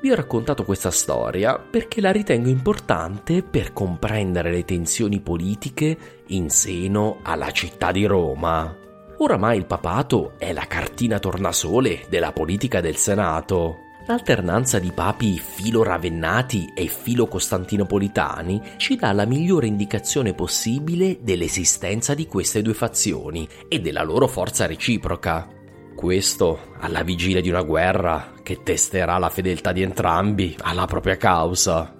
[0.00, 5.96] Vi ho raccontato questa storia perché la ritengo importante per comprendere le tensioni politiche
[6.28, 8.76] in seno alla città di Roma.
[9.18, 13.78] Oramai il papato è la cartina tornasole della politica del Senato.
[14.06, 22.62] L'alternanza di papi filo-ravennati e filo-costantinopolitani ci dà la migliore indicazione possibile dell'esistenza di queste
[22.62, 25.55] due fazioni e della loro forza reciproca.
[25.96, 31.94] Questo alla vigilia di una guerra che testerà la fedeltà di entrambi alla propria causa.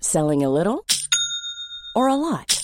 [0.00, 0.84] Selling a little
[1.94, 2.63] or a lot?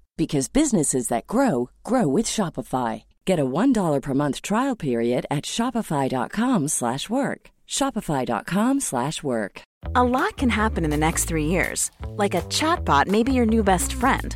[0.21, 3.05] because businesses that grow grow with Shopify.
[3.25, 7.49] Get a $1 per month trial period at shopify.com slash work.
[7.67, 9.61] Shopify.com slash work.
[9.95, 11.89] A lot can happen in the next three years.
[12.17, 14.35] Like a chatbot may be your new best friend.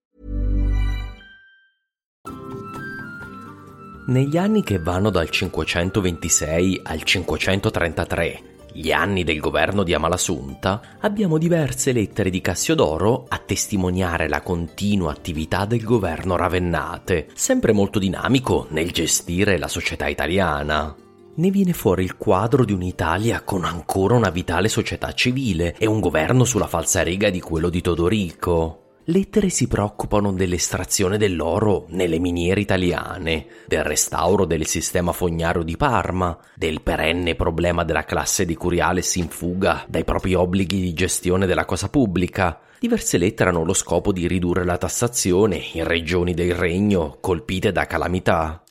[4.03, 8.41] Negli anni che vanno dal 526 al 533,
[8.73, 15.11] gli anni del governo di Amalasunta, abbiamo diverse lettere di Cassiodoro a testimoniare la continua
[15.11, 20.95] attività del governo ravennate, sempre molto dinamico nel gestire la società italiana.
[21.35, 25.99] Ne viene fuori il quadro di un'Italia con ancora una vitale società civile e un
[25.99, 33.47] governo sulla falsariga di quello di Todorico lettere si preoccupano dell'estrazione dell'oro nelle miniere italiane,
[33.67, 39.29] del restauro del sistema fognario di Parma, del perenne problema della classe di Curiales in
[39.29, 42.59] fuga dai propri obblighi di gestione della cosa pubblica.
[42.79, 47.85] Diverse lettere hanno lo scopo di ridurre la tassazione in regioni del regno colpite da
[47.85, 48.63] calamità.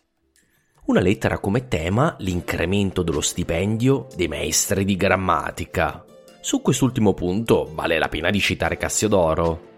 [0.86, 6.04] Una lettera come tema l'incremento dello stipendio dei maestri di grammatica.
[6.40, 9.69] Su quest'ultimo punto vale la pena di citare Cassiodoro.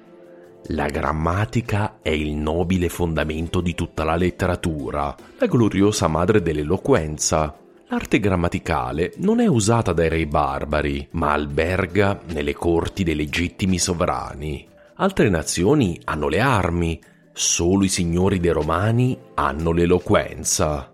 [0.67, 7.59] La grammatica è il nobile fondamento di tutta la letteratura, la gloriosa madre dell'eloquenza.
[7.89, 14.67] L'arte grammaticale non è usata dai re barbari, ma alberga nelle corti dei legittimi sovrani.
[14.95, 17.01] Altre nazioni hanno le armi,
[17.33, 20.93] solo i signori dei romani hanno l'eloquenza.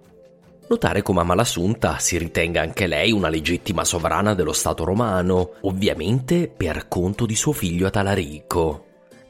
[0.67, 6.89] Notare come Amalassunta si ritenga anche lei una legittima sovrana dello Stato romano, ovviamente per
[6.89, 8.88] conto di suo figlio Atalarico.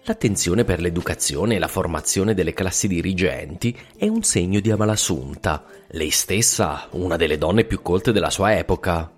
[0.08, 6.08] L'attenzione per l'educazione e la formazione delle classi dirigenti è un segno di Amalassunta, lei
[6.08, 9.12] stessa una delle donne più colte della sua epoca.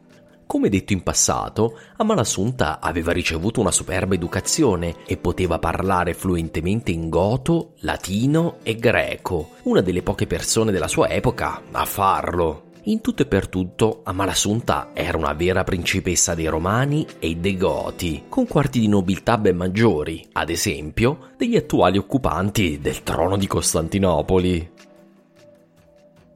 [0.47, 7.09] Come detto in passato, Amalassunta aveva ricevuto una superba educazione e poteva parlare fluentemente in
[7.09, 12.70] goto, latino e greco, una delle poche persone della sua epoca a farlo.
[12.85, 18.25] In tutto e per tutto, Amalasunta era una vera principessa dei Romani e dei Goti,
[18.29, 24.71] con quarti di nobiltà ben maggiori, ad esempio, degli attuali occupanti del trono di Costantinopoli.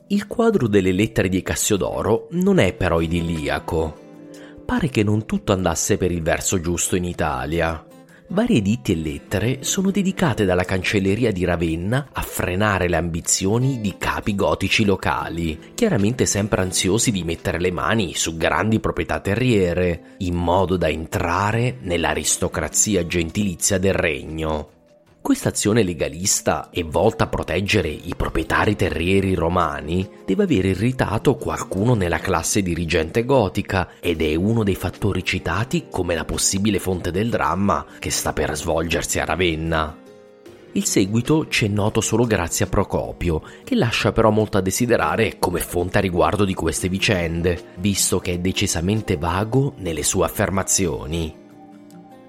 [0.09, 4.02] Il quadro delle lettere di Cassiodoro non è però idilliaco.
[4.66, 7.87] Pare che non tutto andasse per il verso giusto in Italia.
[8.35, 13.94] Vari editti e lettere sono dedicate dalla cancelleria di Ravenna a frenare le ambizioni di
[13.97, 20.35] capi gotici locali, chiaramente sempre ansiosi di mettere le mani su grandi proprietà terriere, in
[20.35, 24.73] modo da entrare nell'aristocrazia gentilizia del regno.
[25.24, 31.94] Questa azione legalista e volta a proteggere i proprietari terrieri romani deve aver irritato qualcuno
[31.94, 37.30] nella classe dirigente gotica ed è uno dei fattori citati come la possibile fonte del
[37.30, 39.96] dramma che sta per svolgersi a Ravenna.
[40.72, 45.38] Il seguito ci è noto solo grazie a Procopio, che lascia però molto a desiderare
[45.38, 51.42] come fonte a riguardo di queste vicende, visto che è decisamente vago nelle sue affermazioni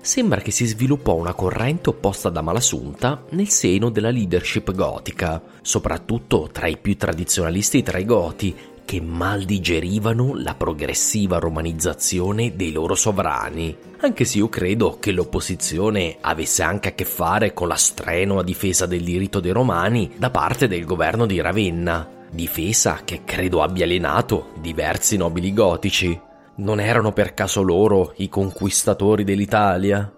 [0.05, 6.47] sembra che si sviluppò una corrente opposta da Malasunta nel seno della leadership gotica, soprattutto
[6.51, 12.93] tra i più tradizionalisti tra i goti, che mal digerivano la progressiva romanizzazione dei loro
[12.93, 18.43] sovrani, anche se io credo che l'opposizione avesse anche a che fare con la strenua
[18.43, 23.85] difesa del diritto dei romani da parte del governo di Ravenna, difesa che credo abbia
[23.85, 26.21] alienato diversi nobili gotici.
[26.57, 30.09] Non erano per caso loro i conquistatori dell'Italia?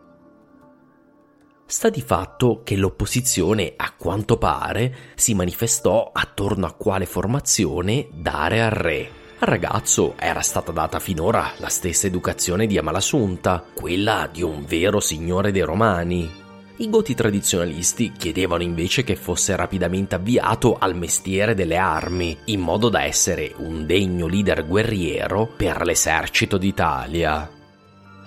[1.65, 8.61] Sta di fatto che l'opposizione, a quanto pare, si manifestò attorno a quale formazione dare
[8.61, 9.09] al re.
[9.39, 14.99] Al ragazzo era stata data finora la stessa educazione di Amalasunta, quella di un vero
[14.99, 16.46] signore dei Romani.
[16.79, 22.89] I goti tradizionalisti chiedevano invece che fosse rapidamente avviato al mestiere delle armi, in modo
[22.89, 27.49] da essere un degno leader guerriero per l'esercito d'Italia.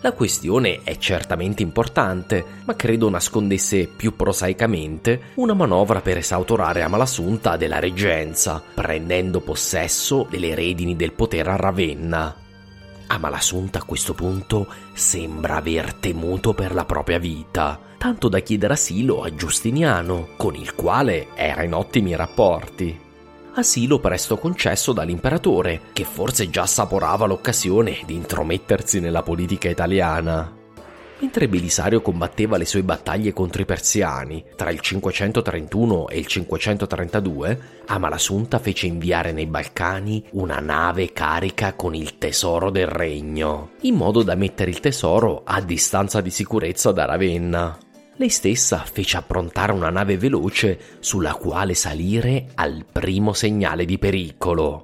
[0.01, 7.57] La questione è certamente importante, ma credo nascondesse più prosaicamente una manovra per esautorare Amalassunta
[7.57, 12.34] della reggenza, prendendo possesso delle redini del potere a Ravenna.
[13.07, 19.22] Amalasunta a questo punto sembra aver temuto per la propria vita, tanto da chiedere asilo
[19.22, 22.98] a Giustiniano, con il quale era in ottimi rapporti.
[23.57, 30.51] asilo presto concesso dall'imperatore, che forse già assaporava l'occasione di intromettersi nella politica italiana.
[31.18, 37.61] Mentre Belisario combatteva le sue battaglie contro i persiani tra il 531 e il 532,
[37.84, 44.22] Amalasunta fece inviare nei Balcani una nave carica con il tesoro del regno, in modo
[44.22, 47.76] da mettere il tesoro a distanza di sicurezza da Ravenna.
[48.21, 54.83] Lei stessa fece approntare una nave veloce sulla quale salire al primo segnale di pericolo.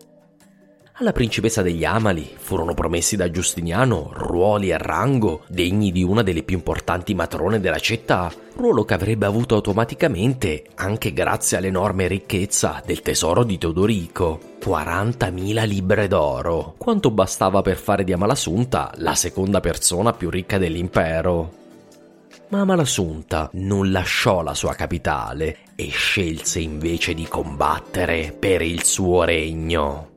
[0.94, 6.44] Alla principessa degli Amali furono promessi da Giustiniano ruoli e rango degni di una delle
[6.44, 13.02] più importanti matrone della città, ruolo che avrebbe avuto automaticamente anche grazie all'enorme ricchezza del
[13.02, 14.40] tesoro di Teodorico.
[14.64, 21.64] 40.000 libbre d'oro, quanto bastava per fare di Amalasunta la seconda persona più ricca dell'impero.
[22.48, 29.24] Ma Amalasunta non lasciò la sua capitale e scelse invece di combattere per il suo
[29.24, 30.10] regno.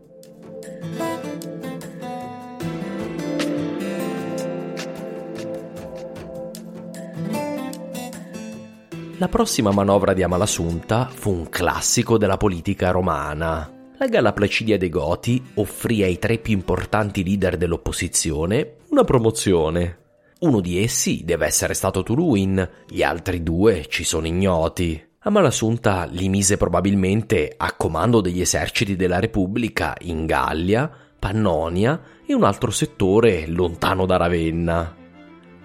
[9.18, 13.70] La prossima manovra di Amalasunta fu un classico della politica romana.
[13.98, 19.99] La Galla Placidia dei Goti offrì ai tre più importanti leader dell'opposizione una promozione.
[20.40, 25.08] Uno di essi deve essere stato Tuluin, gli altri due ci sono ignoti.
[25.24, 32.46] Amalasunta li mise probabilmente a comando degli eserciti della Repubblica in Gallia, Pannonia e un
[32.46, 34.96] altro settore lontano da Ravenna.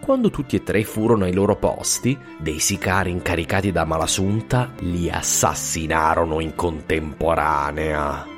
[0.00, 6.40] Quando tutti e tre furono ai loro posti, dei sicari incaricati da Malasunta li assassinarono
[6.40, 8.33] in contemporanea.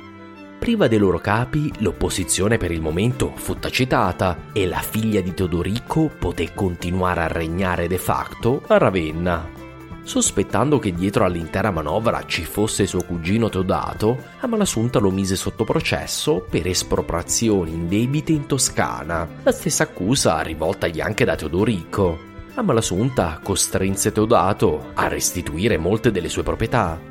[0.67, 6.11] Priva dei loro capi, l'opposizione per il momento fu tacitata e la figlia di Teodorico
[6.19, 9.47] poté continuare a regnare de facto a Ravenna.
[10.03, 16.45] Sospettando che dietro all'intera manovra ci fosse suo cugino Teodato, Amalasunta lo mise sotto processo
[16.49, 22.19] per espropriazioni indebite in Toscana, la stessa accusa rivoltagli anche da Teodorico.
[22.55, 27.06] Amalasunta costrinse Teodato a restituire molte delle sue proprietà.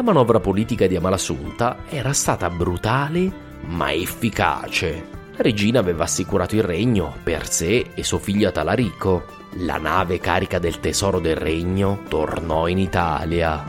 [0.00, 3.30] La manovra politica di Amalasunta era stata brutale
[3.66, 5.06] ma efficace.
[5.36, 9.24] La regina aveva assicurato il regno per sé e suo figlio Atalarico
[9.58, 13.62] la nave carica del tesoro del regno tornò in Italia.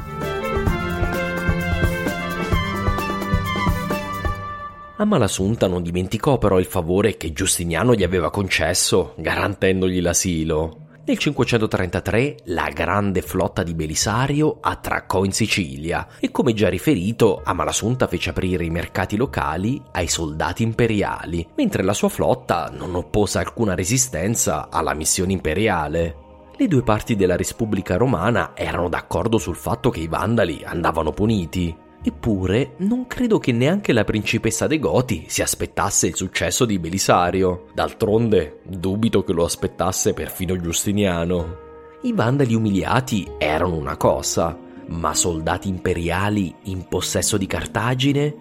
[4.96, 10.81] Amalasunta non dimenticò però il favore che Giustiniano gli aveva concesso, garantendogli l'asilo.
[11.04, 18.06] Nel 533 la grande flotta di Belisario attraccò in Sicilia e come già riferito Amalasunta
[18.06, 23.74] fece aprire i mercati locali ai soldati imperiali, mentre la sua flotta non oppose alcuna
[23.74, 26.18] resistenza alla missione imperiale.
[26.56, 31.76] Le due parti della Repubblica Romana erano d'accordo sul fatto che i vandali andavano puniti.
[32.04, 37.68] Eppure non credo che neanche la principessa dei Goti si aspettasse il successo di Belisario.
[37.74, 41.70] D'altronde, dubito che lo aspettasse perfino Giustiniano.
[42.02, 48.34] I vandali umiliati erano una cosa, ma soldati imperiali in possesso di Cartagine?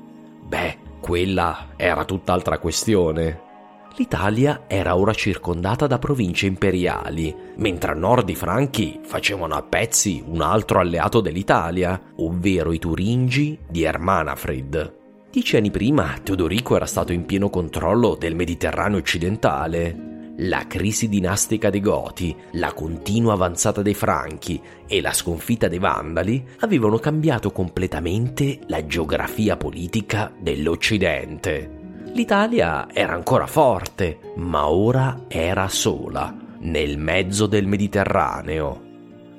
[0.43, 3.49] Beh, quella era tutt'altra questione.
[3.97, 10.23] L'Italia era ora circondata da province imperiali, mentre a nord i Franchi facevano a pezzi
[10.25, 14.99] un altro alleato dell'Italia, ovvero i Turingi di Ermanafrid.
[15.31, 20.09] Dieci anni prima Teodorico era stato in pieno controllo del Mediterraneo occidentale.
[20.39, 26.43] La crisi dinastica dei Goti, la continua avanzata dei Franchi e la sconfitta dei Vandali
[26.61, 31.80] avevano cambiato completamente la geografia politica dell'Occidente.
[32.13, 38.89] L'Italia era ancora forte, ma ora era sola, nel mezzo del Mediterraneo.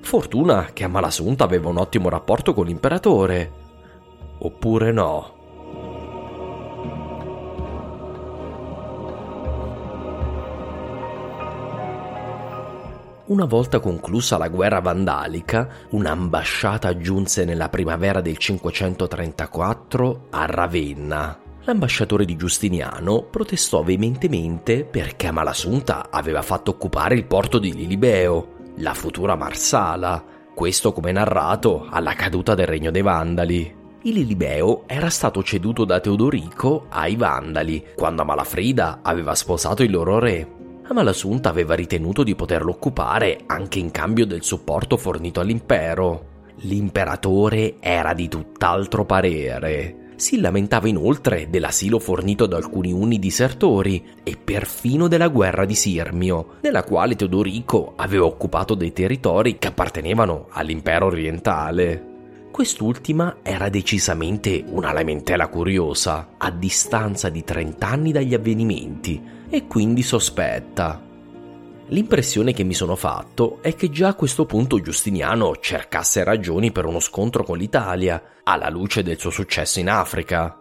[0.01, 3.51] Fortuna che Amalasunta aveva un ottimo rapporto con l'imperatore.
[4.39, 5.39] Oppure no?
[13.25, 22.25] Una volta conclusa la guerra vandalica, un'ambasciata giunse nella primavera del 534 a Ravenna, L'ambasciatore
[22.25, 29.35] di Giustiniano protestò veementemente perché Amalasunta aveva fatto occupare il porto di Lilibeo, la futura
[29.35, 30.23] Marsala,
[30.55, 33.75] questo come narrato alla caduta del regno dei Vandali.
[34.01, 40.17] Il Lilibeo era stato ceduto da Teodorico ai Vandali quando Amalafrida aveva sposato il loro
[40.17, 40.51] re.
[40.87, 46.29] Amalasunta aveva ritenuto di poterlo occupare anche in cambio del supporto fornito all'impero.
[46.61, 54.37] L'imperatore era di tutt'altro parere si lamentava inoltre dell'asilo fornito da alcuni unni disertori e
[54.37, 61.07] perfino della guerra di Sirmio, nella quale Teodorico aveva occupato dei territori che appartenevano all'impero
[61.07, 62.09] orientale.
[62.51, 69.19] Quest'ultima era decisamente una lamentela curiosa, a distanza di 30 anni dagli avvenimenti,
[69.49, 71.10] e quindi sospetta.
[71.91, 76.85] L'impressione che mi sono fatto è che già a questo punto Giustiniano cercasse ragioni per
[76.85, 80.57] uno scontro con l'Italia, alla luce del suo successo in Africa.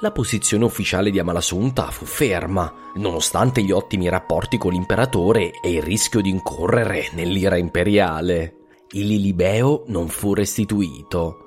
[0.00, 5.82] La posizione ufficiale di Amalasunta fu ferma, nonostante gli ottimi rapporti con l'imperatore e il
[5.82, 8.56] rischio di incorrere nell'ira imperiale.
[8.90, 11.43] Il Lilibeo non fu restituito.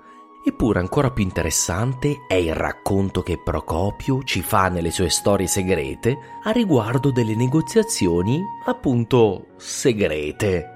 [0.48, 6.18] Eppure ancora più interessante è il racconto che Procopio ci fa nelle sue storie segrete
[6.43, 10.70] a riguardo delle negoziazioni appunto segrete.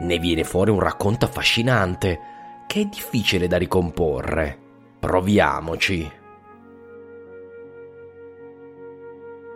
[0.00, 2.20] Ne viene fuori un racconto affascinante
[2.66, 4.58] che è difficile da ricomporre.
[5.00, 6.12] Proviamoci.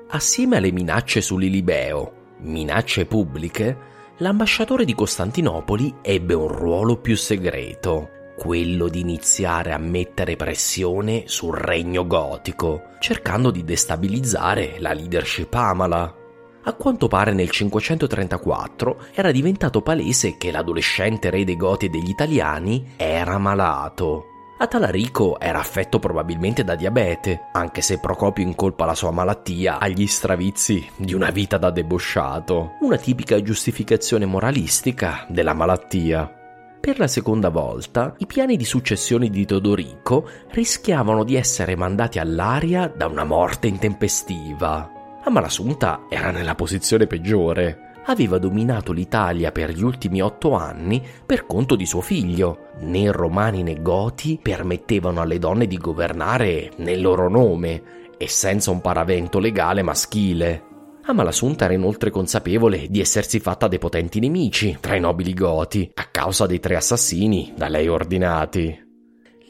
[0.09, 3.77] Assieme alle minacce su Lilibeo, minacce pubbliche,
[4.17, 11.57] l'ambasciatore di Costantinopoli ebbe un ruolo più segreto, quello di iniziare a mettere pressione sul
[11.57, 16.15] regno gotico, cercando di destabilizzare la leadership amala.
[16.63, 22.11] A quanto pare nel 534 era diventato palese che l'adolescente re dei Goti e degli
[22.11, 29.13] Italiani era malato Atalarico era affetto probabilmente da diabete, anche se Procopio incolpa la sua
[29.13, 36.38] malattia agli stravizi di una vita da debosciato, una tipica giustificazione moralistica della malattia.
[36.81, 42.87] Per la seconda volta, i piani di successione di Teodorico rischiavano di essere mandati all'aria
[42.89, 45.21] da una morte intempestiva.
[45.25, 51.77] Amalasunta era nella posizione peggiore aveva dominato l'Italia per gli ultimi otto anni per conto
[51.77, 52.71] di suo figlio.
[52.81, 57.83] Né romani né goti permettevano alle donne di governare nel loro nome
[58.17, 60.68] e senza un paravento legale maschile.
[61.09, 66.05] Amalasunta era inoltre consapevole di essersi fatta dei potenti nemici tra i nobili goti a
[66.11, 68.87] causa dei tre assassini da lei ordinati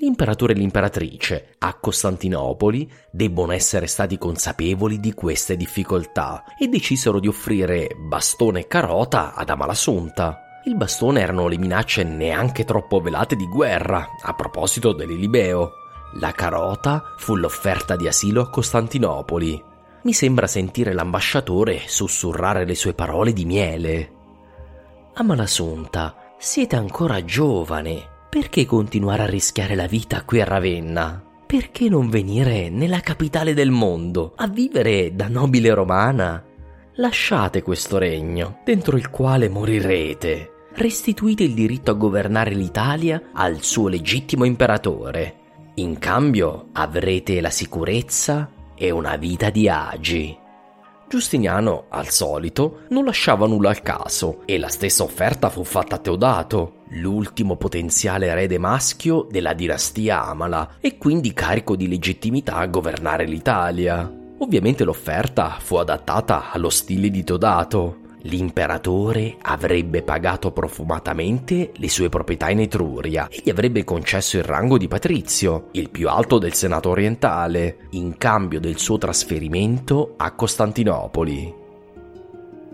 [0.00, 7.28] l'imperatore e l'imperatrice a Costantinopoli debbono essere stati consapevoli di queste difficoltà e decisero di
[7.28, 10.42] offrire bastone e carota ad Amalasunta.
[10.64, 15.72] Il bastone erano le minacce neanche troppo velate di guerra, a proposito dell'Ilibeo.
[16.14, 19.67] La carota fu l'offerta di asilo a Costantinopoli.
[20.08, 24.12] Mi sembra sentire l'ambasciatore sussurrare le sue parole di miele.
[25.12, 31.22] Amalasunta, siete ancora giovane perché continuare a rischiare la vita qui a Ravenna?
[31.46, 36.42] Perché non venire nella capitale del mondo a vivere da nobile romana?
[36.94, 40.52] Lasciate questo regno, dentro il quale morirete.
[40.72, 45.34] Restituite il diritto a governare l'Italia al suo legittimo imperatore.
[45.74, 50.38] In cambio avrete la sicurezza e una vita di agi.
[51.08, 55.98] Giustiniano, al solito, non lasciava nulla al caso e la stessa offerta fu fatta a
[55.98, 63.24] Teodato, l'ultimo potenziale erede maschio della dinastia Amala e quindi carico di legittimità a governare
[63.24, 64.10] l'Italia.
[64.40, 72.50] Ovviamente l'offerta fu adattata allo stile di Teodato, L'imperatore avrebbe pagato profumatamente le sue proprietà
[72.50, 76.90] in Etruria e gli avrebbe concesso il rango di patrizio, il più alto del Senato
[76.90, 81.54] orientale, in cambio del suo trasferimento a Costantinopoli.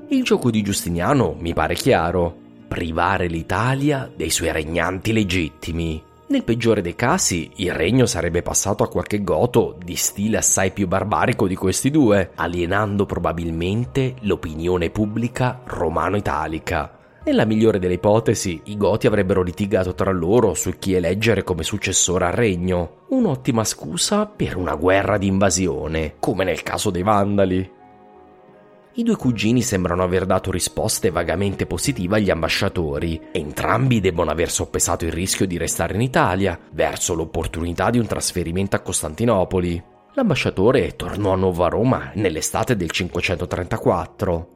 [0.09, 2.37] Il gioco di Giustiniano mi pare chiaro,
[2.67, 6.03] privare l'Italia dei suoi regnanti legittimi
[6.35, 10.89] nel peggiore dei casi, il regno sarebbe passato a qualche goto di stile assai più
[10.89, 16.99] barbarico di questi due, alienando probabilmente l'opinione pubblica romano-italica.
[17.25, 22.27] Nella migliore delle ipotesi, i Goti avrebbero litigato tra loro su chi eleggere come successore
[22.27, 23.05] al regno.
[23.11, 27.71] Un'ottima scusa per una guerra di invasione, come nel caso dei Vandali.
[28.97, 33.21] I due cugini sembrano aver dato risposte vagamente positive agli ambasciatori.
[33.33, 38.77] Entrambi debbono aver soppesato il rischio di restare in Italia verso l'opportunità di un trasferimento
[38.77, 39.83] a Costantinopoli.
[40.13, 44.49] L'ambasciatore tornò a Nuova Roma nell'estate del 534.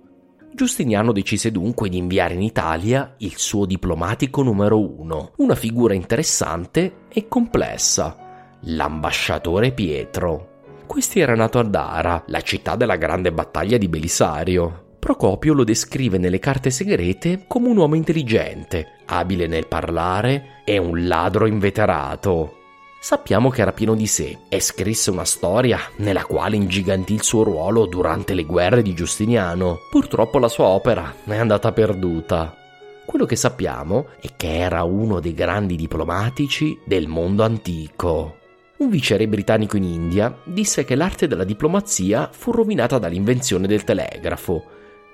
[0.54, 7.06] Giustiniano decise dunque di inviare in Italia il suo diplomatico numero uno, una figura interessante
[7.08, 8.16] e complessa,
[8.60, 10.57] l'ambasciatore Pietro.
[10.88, 14.96] Questi era nato a Dara, la città della grande battaglia di Belisario.
[14.98, 21.06] Procopio lo descrive nelle carte segrete come un uomo intelligente, abile nel parlare e un
[21.06, 22.56] ladro inveterato.
[23.00, 27.42] Sappiamo che era pieno di sé e scrisse una storia nella quale ingigantì il suo
[27.42, 29.80] ruolo durante le guerre di Giustiniano.
[29.90, 32.56] Purtroppo la sua opera è andata perduta.
[33.04, 38.37] Quello che sappiamo è che era uno dei grandi diplomatici del mondo antico
[38.78, 44.64] un viceré britannico in India disse che l'arte della diplomazia fu rovinata dall'invenzione del telegrafo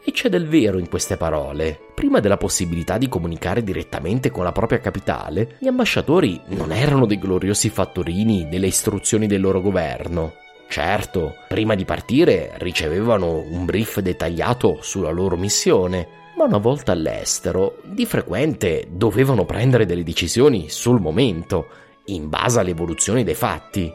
[0.05, 1.79] E c'è del vero in queste parole.
[1.95, 7.19] Prima della possibilità di comunicare direttamente con la propria capitale, gli ambasciatori non erano dei
[7.19, 10.35] gloriosi fattorini delle istruzioni del loro governo.
[10.69, 16.07] Certo, prima di partire ricevevano un brief dettagliato sulla loro missione,
[16.37, 21.69] ma una volta all'estero, di frequente dovevano prendere delle decisioni sul momento,
[22.07, 23.93] in base all'evoluzione dei fatti.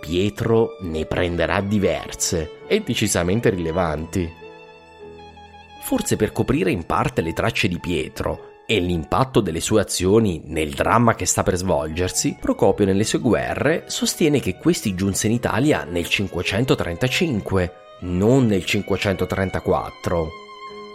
[0.00, 4.30] Pietro ne prenderà diverse e decisamente rilevanti.
[5.82, 10.70] Forse per coprire in parte le tracce di Pietro e l'impatto delle sue azioni nel
[10.70, 15.84] dramma che sta per svolgersi, Procopio nelle sue guerre sostiene che questi giunse in Italia
[15.84, 20.41] nel 535, non nel 534.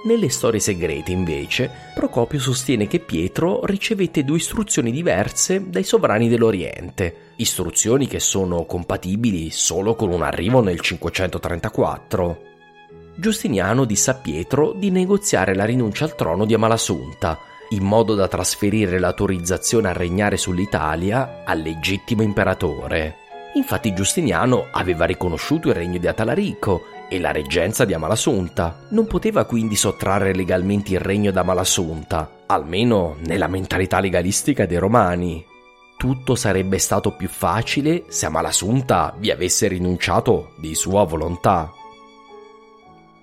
[0.08, 7.34] Nelle storie segrete, invece, Procopio sostiene che Pietro ricevette due istruzioni diverse dai sovrani dell'Oriente,
[7.36, 12.42] istruzioni che sono compatibili solo con un arrivo nel 534.
[13.18, 17.38] Giustiniano disse a Pietro di negoziare la rinuncia al trono di Amalasuntha,
[17.72, 23.16] in modo da trasferire l'autorizzazione a regnare sull'Italia al legittimo imperatore.
[23.56, 28.86] Infatti Giustiniano aveva riconosciuto il regno di Atalarico e la reggenza di Amalasuntha.
[28.90, 35.46] Non poteva quindi sottrarre legalmente il regno da Amalasuntha, almeno nella mentalità legalistica dei romani.
[35.98, 41.72] Tutto sarebbe stato più facile se Amalasuntha vi avesse rinunciato di sua volontà.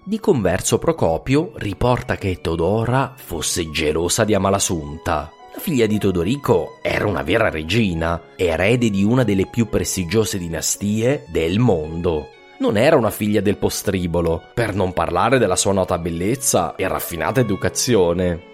[0.03, 5.30] Di converso Procopio riporta che Teodora fosse gelosa di Amalasunta.
[5.55, 11.24] La figlia di Teodorico era una vera regina, erede di una delle più prestigiose dinastie
[11.28, 12.34] del mondo.
[12.57, 17.41] Non era una figlia del postribolo, per non parlare della sua nota bellezza e raffinata
[17.41, 18.53] educazione.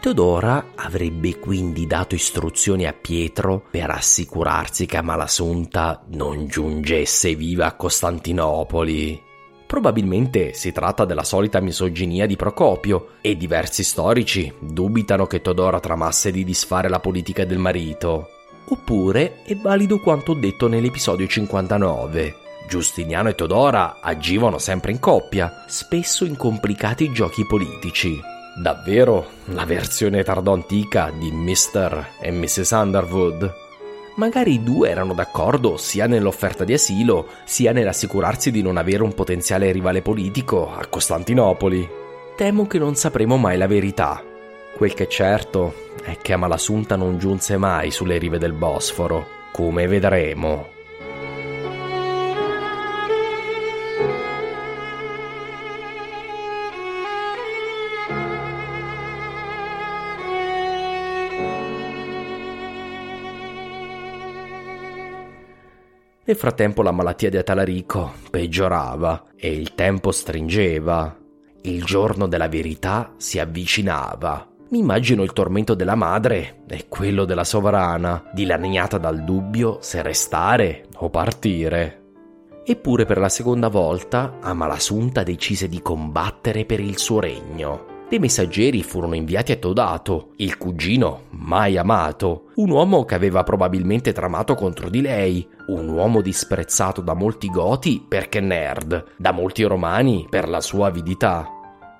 [0.00, 7.74] Teodora avrebbe quindi dato istruzioni a Pietro per assicurarsi che Amalasunta non giungesse viva a
[7.74, 9.22] Costantinopoli.
[9.66, 16.30] Probabilmente si tratta della solita misoginia di Procopio e diversi storici dubitano che Teodora tramasse
[16.30, 18.28] di disfare la politica del marito.
[18.68, 22.45] Oppure è valido quanto detto nell'episodio 59.
[22.66, 28.20] Giustiniano e Teodora agivano sempre in coppia, spesso in complicati giochi politici.
[28.56, 32.06] Davvero la versione tardo-antica di Mr.
[32.20, 32.70] e Mrs.
[32.70, 33.54] Underwood.
[34.16, 39.12] Magari i due erano d'accordo sia nell'offerta di asilo, sia nell'assicurarsi di non avere un
[39.12, 41.86] potenziale rivale politico a Costantinopoli.
[42.34, 44.22] Temo che non sapremo mai la verità.
[44.74, 49.86] Quel che è certo è che Amalasunta non giunse mai sulle rive del Bosforo, come
[49.86, 50.75] vedremo.
[66.28, 71.16] Nel frattempo la malattia di Atalarico peggiorava e il tempo stringeva.
[71.62, 74.44] Il giorno della verità si avvicinava.
[74.70, 80.86] Mi immagino il tormento della madre e quello della sovrana, dilaniata dal dubbio se restare
[80.96, 82.02] o partire.
[82.64, 87.94] Eppure per la seconda volta Amalasunta decise di combattere per il suo regno.
[88.08, 94.12] Dei messaggeri furono inviati a Teodato, il cugino mai amato, un uomo che aveva probabilmente
[94.12, 100.26] tramato contro di lei, un uomo disprezzato da molti goti perché nerd, da molti romani
[100.28, 101.50] per la sua avidità.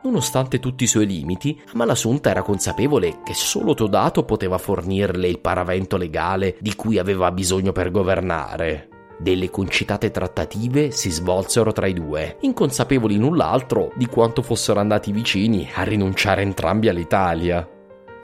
[0.03, 5.97] Nonostante tutti i suoi limiti, Amalasunta era consapevole che solo Teodato poteva fornirle il paravento
[5.97, 8.89] legale di cui aveva bisogno per governare.
[9.19, 15.11] Delle concitate trattative si svolsero tra i due, inconsapevoli l'un l'altro di quanto fossero andati
[15.11, 17.67] vicini a rinunciare entrambi all'Italia.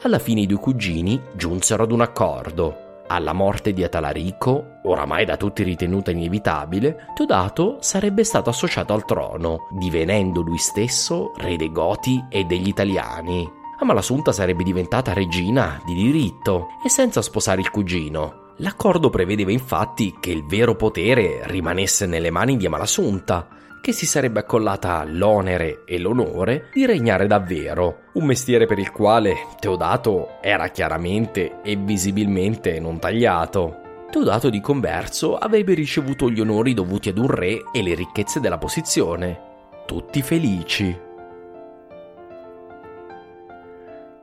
[0.03, 2.91] Alla fine i due cugini giunsero ad un accordo.
[3.13, 9.69] Alla morte di Atalarico, oramai da tutti ritenuta inevitabile, Teodato sarebbe stato associato al trono,
[9.79, 13.47] divenendo lui stesso re dei Goti e degli Italiani.
[13.81, 20.31] Amalasunta sarebbe diventata regina di diritto e senza sposare il cugino, L'accordo prevedeva infatti che
[20.31, 23.49] il vero potere rimanesse nelle mani di Amalasunta,
[23.83, 29.35] che si sarebbe accollata l'onere e l'onore di regnare davvero, un mestiere per il quale
[29.59, 33.81] Teodato era chiaramente e visibilmente non tagliato.
[34.09, 38.59] Teodato di converso avrebbe ricevuto gli onori dovuti ad un re e le ricchezze della
[38.59, 39.51] posizione.
[39.85, 40.97] Tutti felici.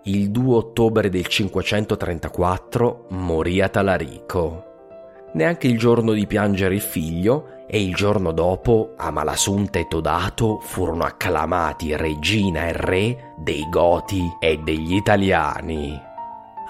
[0.04, 4.64] Il 2 ottobre del 534 morì a Talarico.
[5.34, 11.04] Neanche il giorno di piangere il figlio e il giorno dopo Amalasunta e Todato furono
[11.04, 16.02] acclamati regina e re dei Goti e degli Italiani.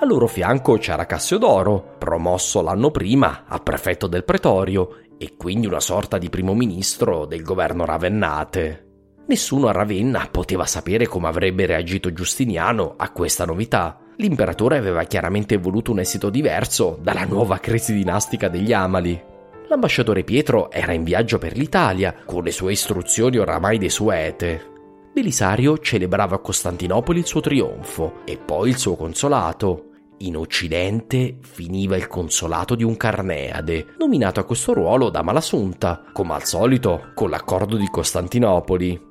[0.02, 5.80] A loro fianco c'era Cassiodoro, promosso l'anno prima a prefetto del pretorio e quindi una
[5.80, 8.88] sorta di primo ministro del governo ravennate.
[9.28, 14.00] Nessuno a Ravenna poteva sapere come avrebbe reagito Giustiniano a questa novità.
[14.18, 19.22] L'imperatore aveva chiaramente voluto un esito diverso dalla nuova crisi dinastica degli Amali.
[19.70, 24.66] L'ambasciatore Pietro era in viaggio per l'Italia, con le sue istruzioni oramai desuete.
[25.14, 29.86] Belisario celebrava a Costantinopoli il suo trionfo e poi il suo consolato.
[30.22, 36.34] In Occidente finiva il consolato di un Carneade, nominato a questo ruolo da Malasunta, come
[36.34, 39.09] al solito con l'accordo di Costantinopoli.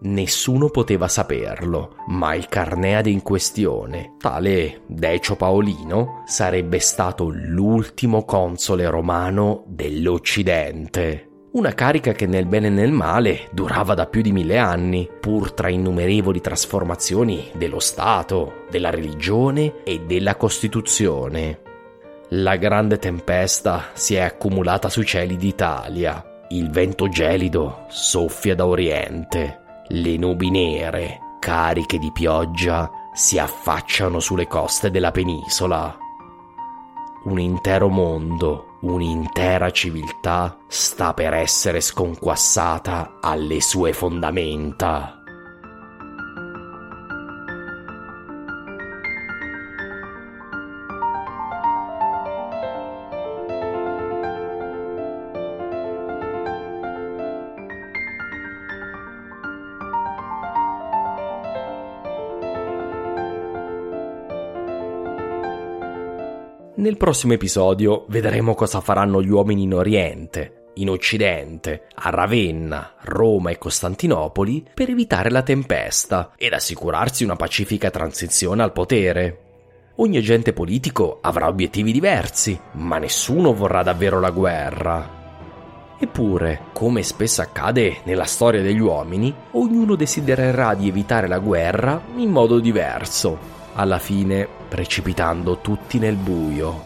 [0.00, 8.86] Nessuno poteva saperlo, ma il Carneade in questione, tale Decio Paolino, sarebbe stato l'ultimo console
[8.88, 11.28] romano dell'Occidente.
[11.52, 15.52] Una carica che nel bene e nel male durava da più di mille anni, pur
[15.52, 21.60] tra innumerevoli trasformazioni dello Stato, della religione e della Costituzione.
[22.30, 26.42] La grande tempesta si è accumulata sui cieli d'Italia.
[26.48, 29.63] Il vento gelido soffia da oriente.
[29.88, 35.96] Le nubi nere, cariche di pioggia, si affacciano sulle coste della penisola.
[37.24, 45.23] Un intero mondo, un'intera civiltà sta per essere sconquassata alle sue fondamenta.
[66.84, 73.48] Nel prossimo episodio vedremo cosa faranno gli uomini in Oriente, in Occidente, a Ravenna, Roma
[73.48, 79.38] e Costantinopoli per evitare la tempesta ed assicurarsi una pacifica transizione al potere.
[79.94, 85.22] Ogni agente politico avrà obiettivi diversi, ma nessuno vorrà davvero la guerra.
[85.98, 92.28] Eppure, come spesso accade nella storia degli uomini, ognuno desidererà di evitare la guerra in
[92.28, 96.84] modo diverso alla fine precipitando tutti nel buio.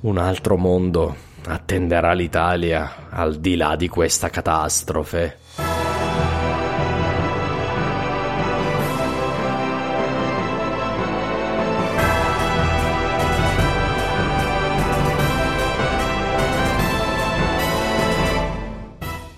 [0.00, 1.16] Un altro mondo
[1.46, 5.38] attenderà l'Italia al di là di questa catastrofe.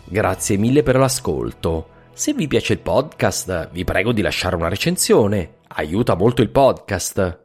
[0.03, 1.91] Grazie mille per l'ascolto.
[2.13, 7.43] Se vi piace il podcast, vi prego di lasciare una recensione aiuta molto il podcast.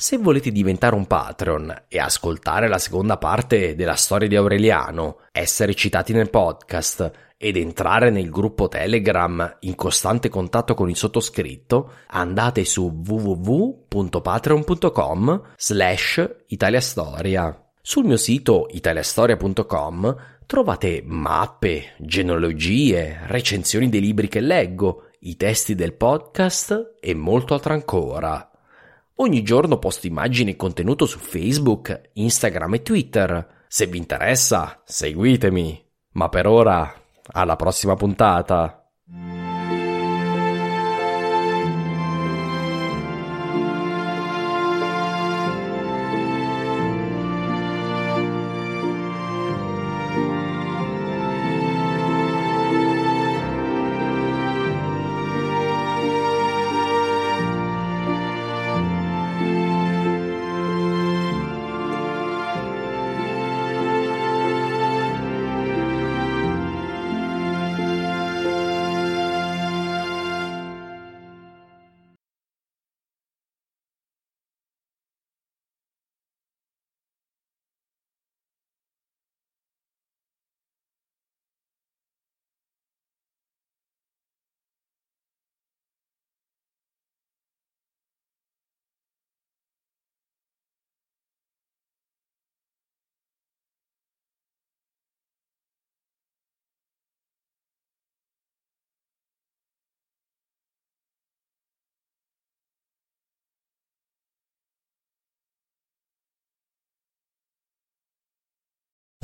[0.00, 5.74] Se volete diventare un Patreon e ascoltare la seconda parte della storia di Aureliano, essere
[5.74, 12.64] citati nel podcast ed entrare nel gruppo Telegram in costante contatto con il sottoscritto, andate
[12.64, 17.70] su www.patreon.com slash italiastoria.
[17.82, 25.94] Sul mio sito italiastoria.com trovate mappe, genealogie, recensioni dei libri che leggo, i testi del
[25.94, 28.48] podcast e molto altro ancora.
[29.20, 33.64] Ogni giorno posto immagini e contenuto su Facebook, Instagram e Twitter.
[33.66, 35.86] Se vi interessa, seguitemi.
[36.12, 36.94] Ma per ora,
[37.32, 38.88] alla prossima puntata.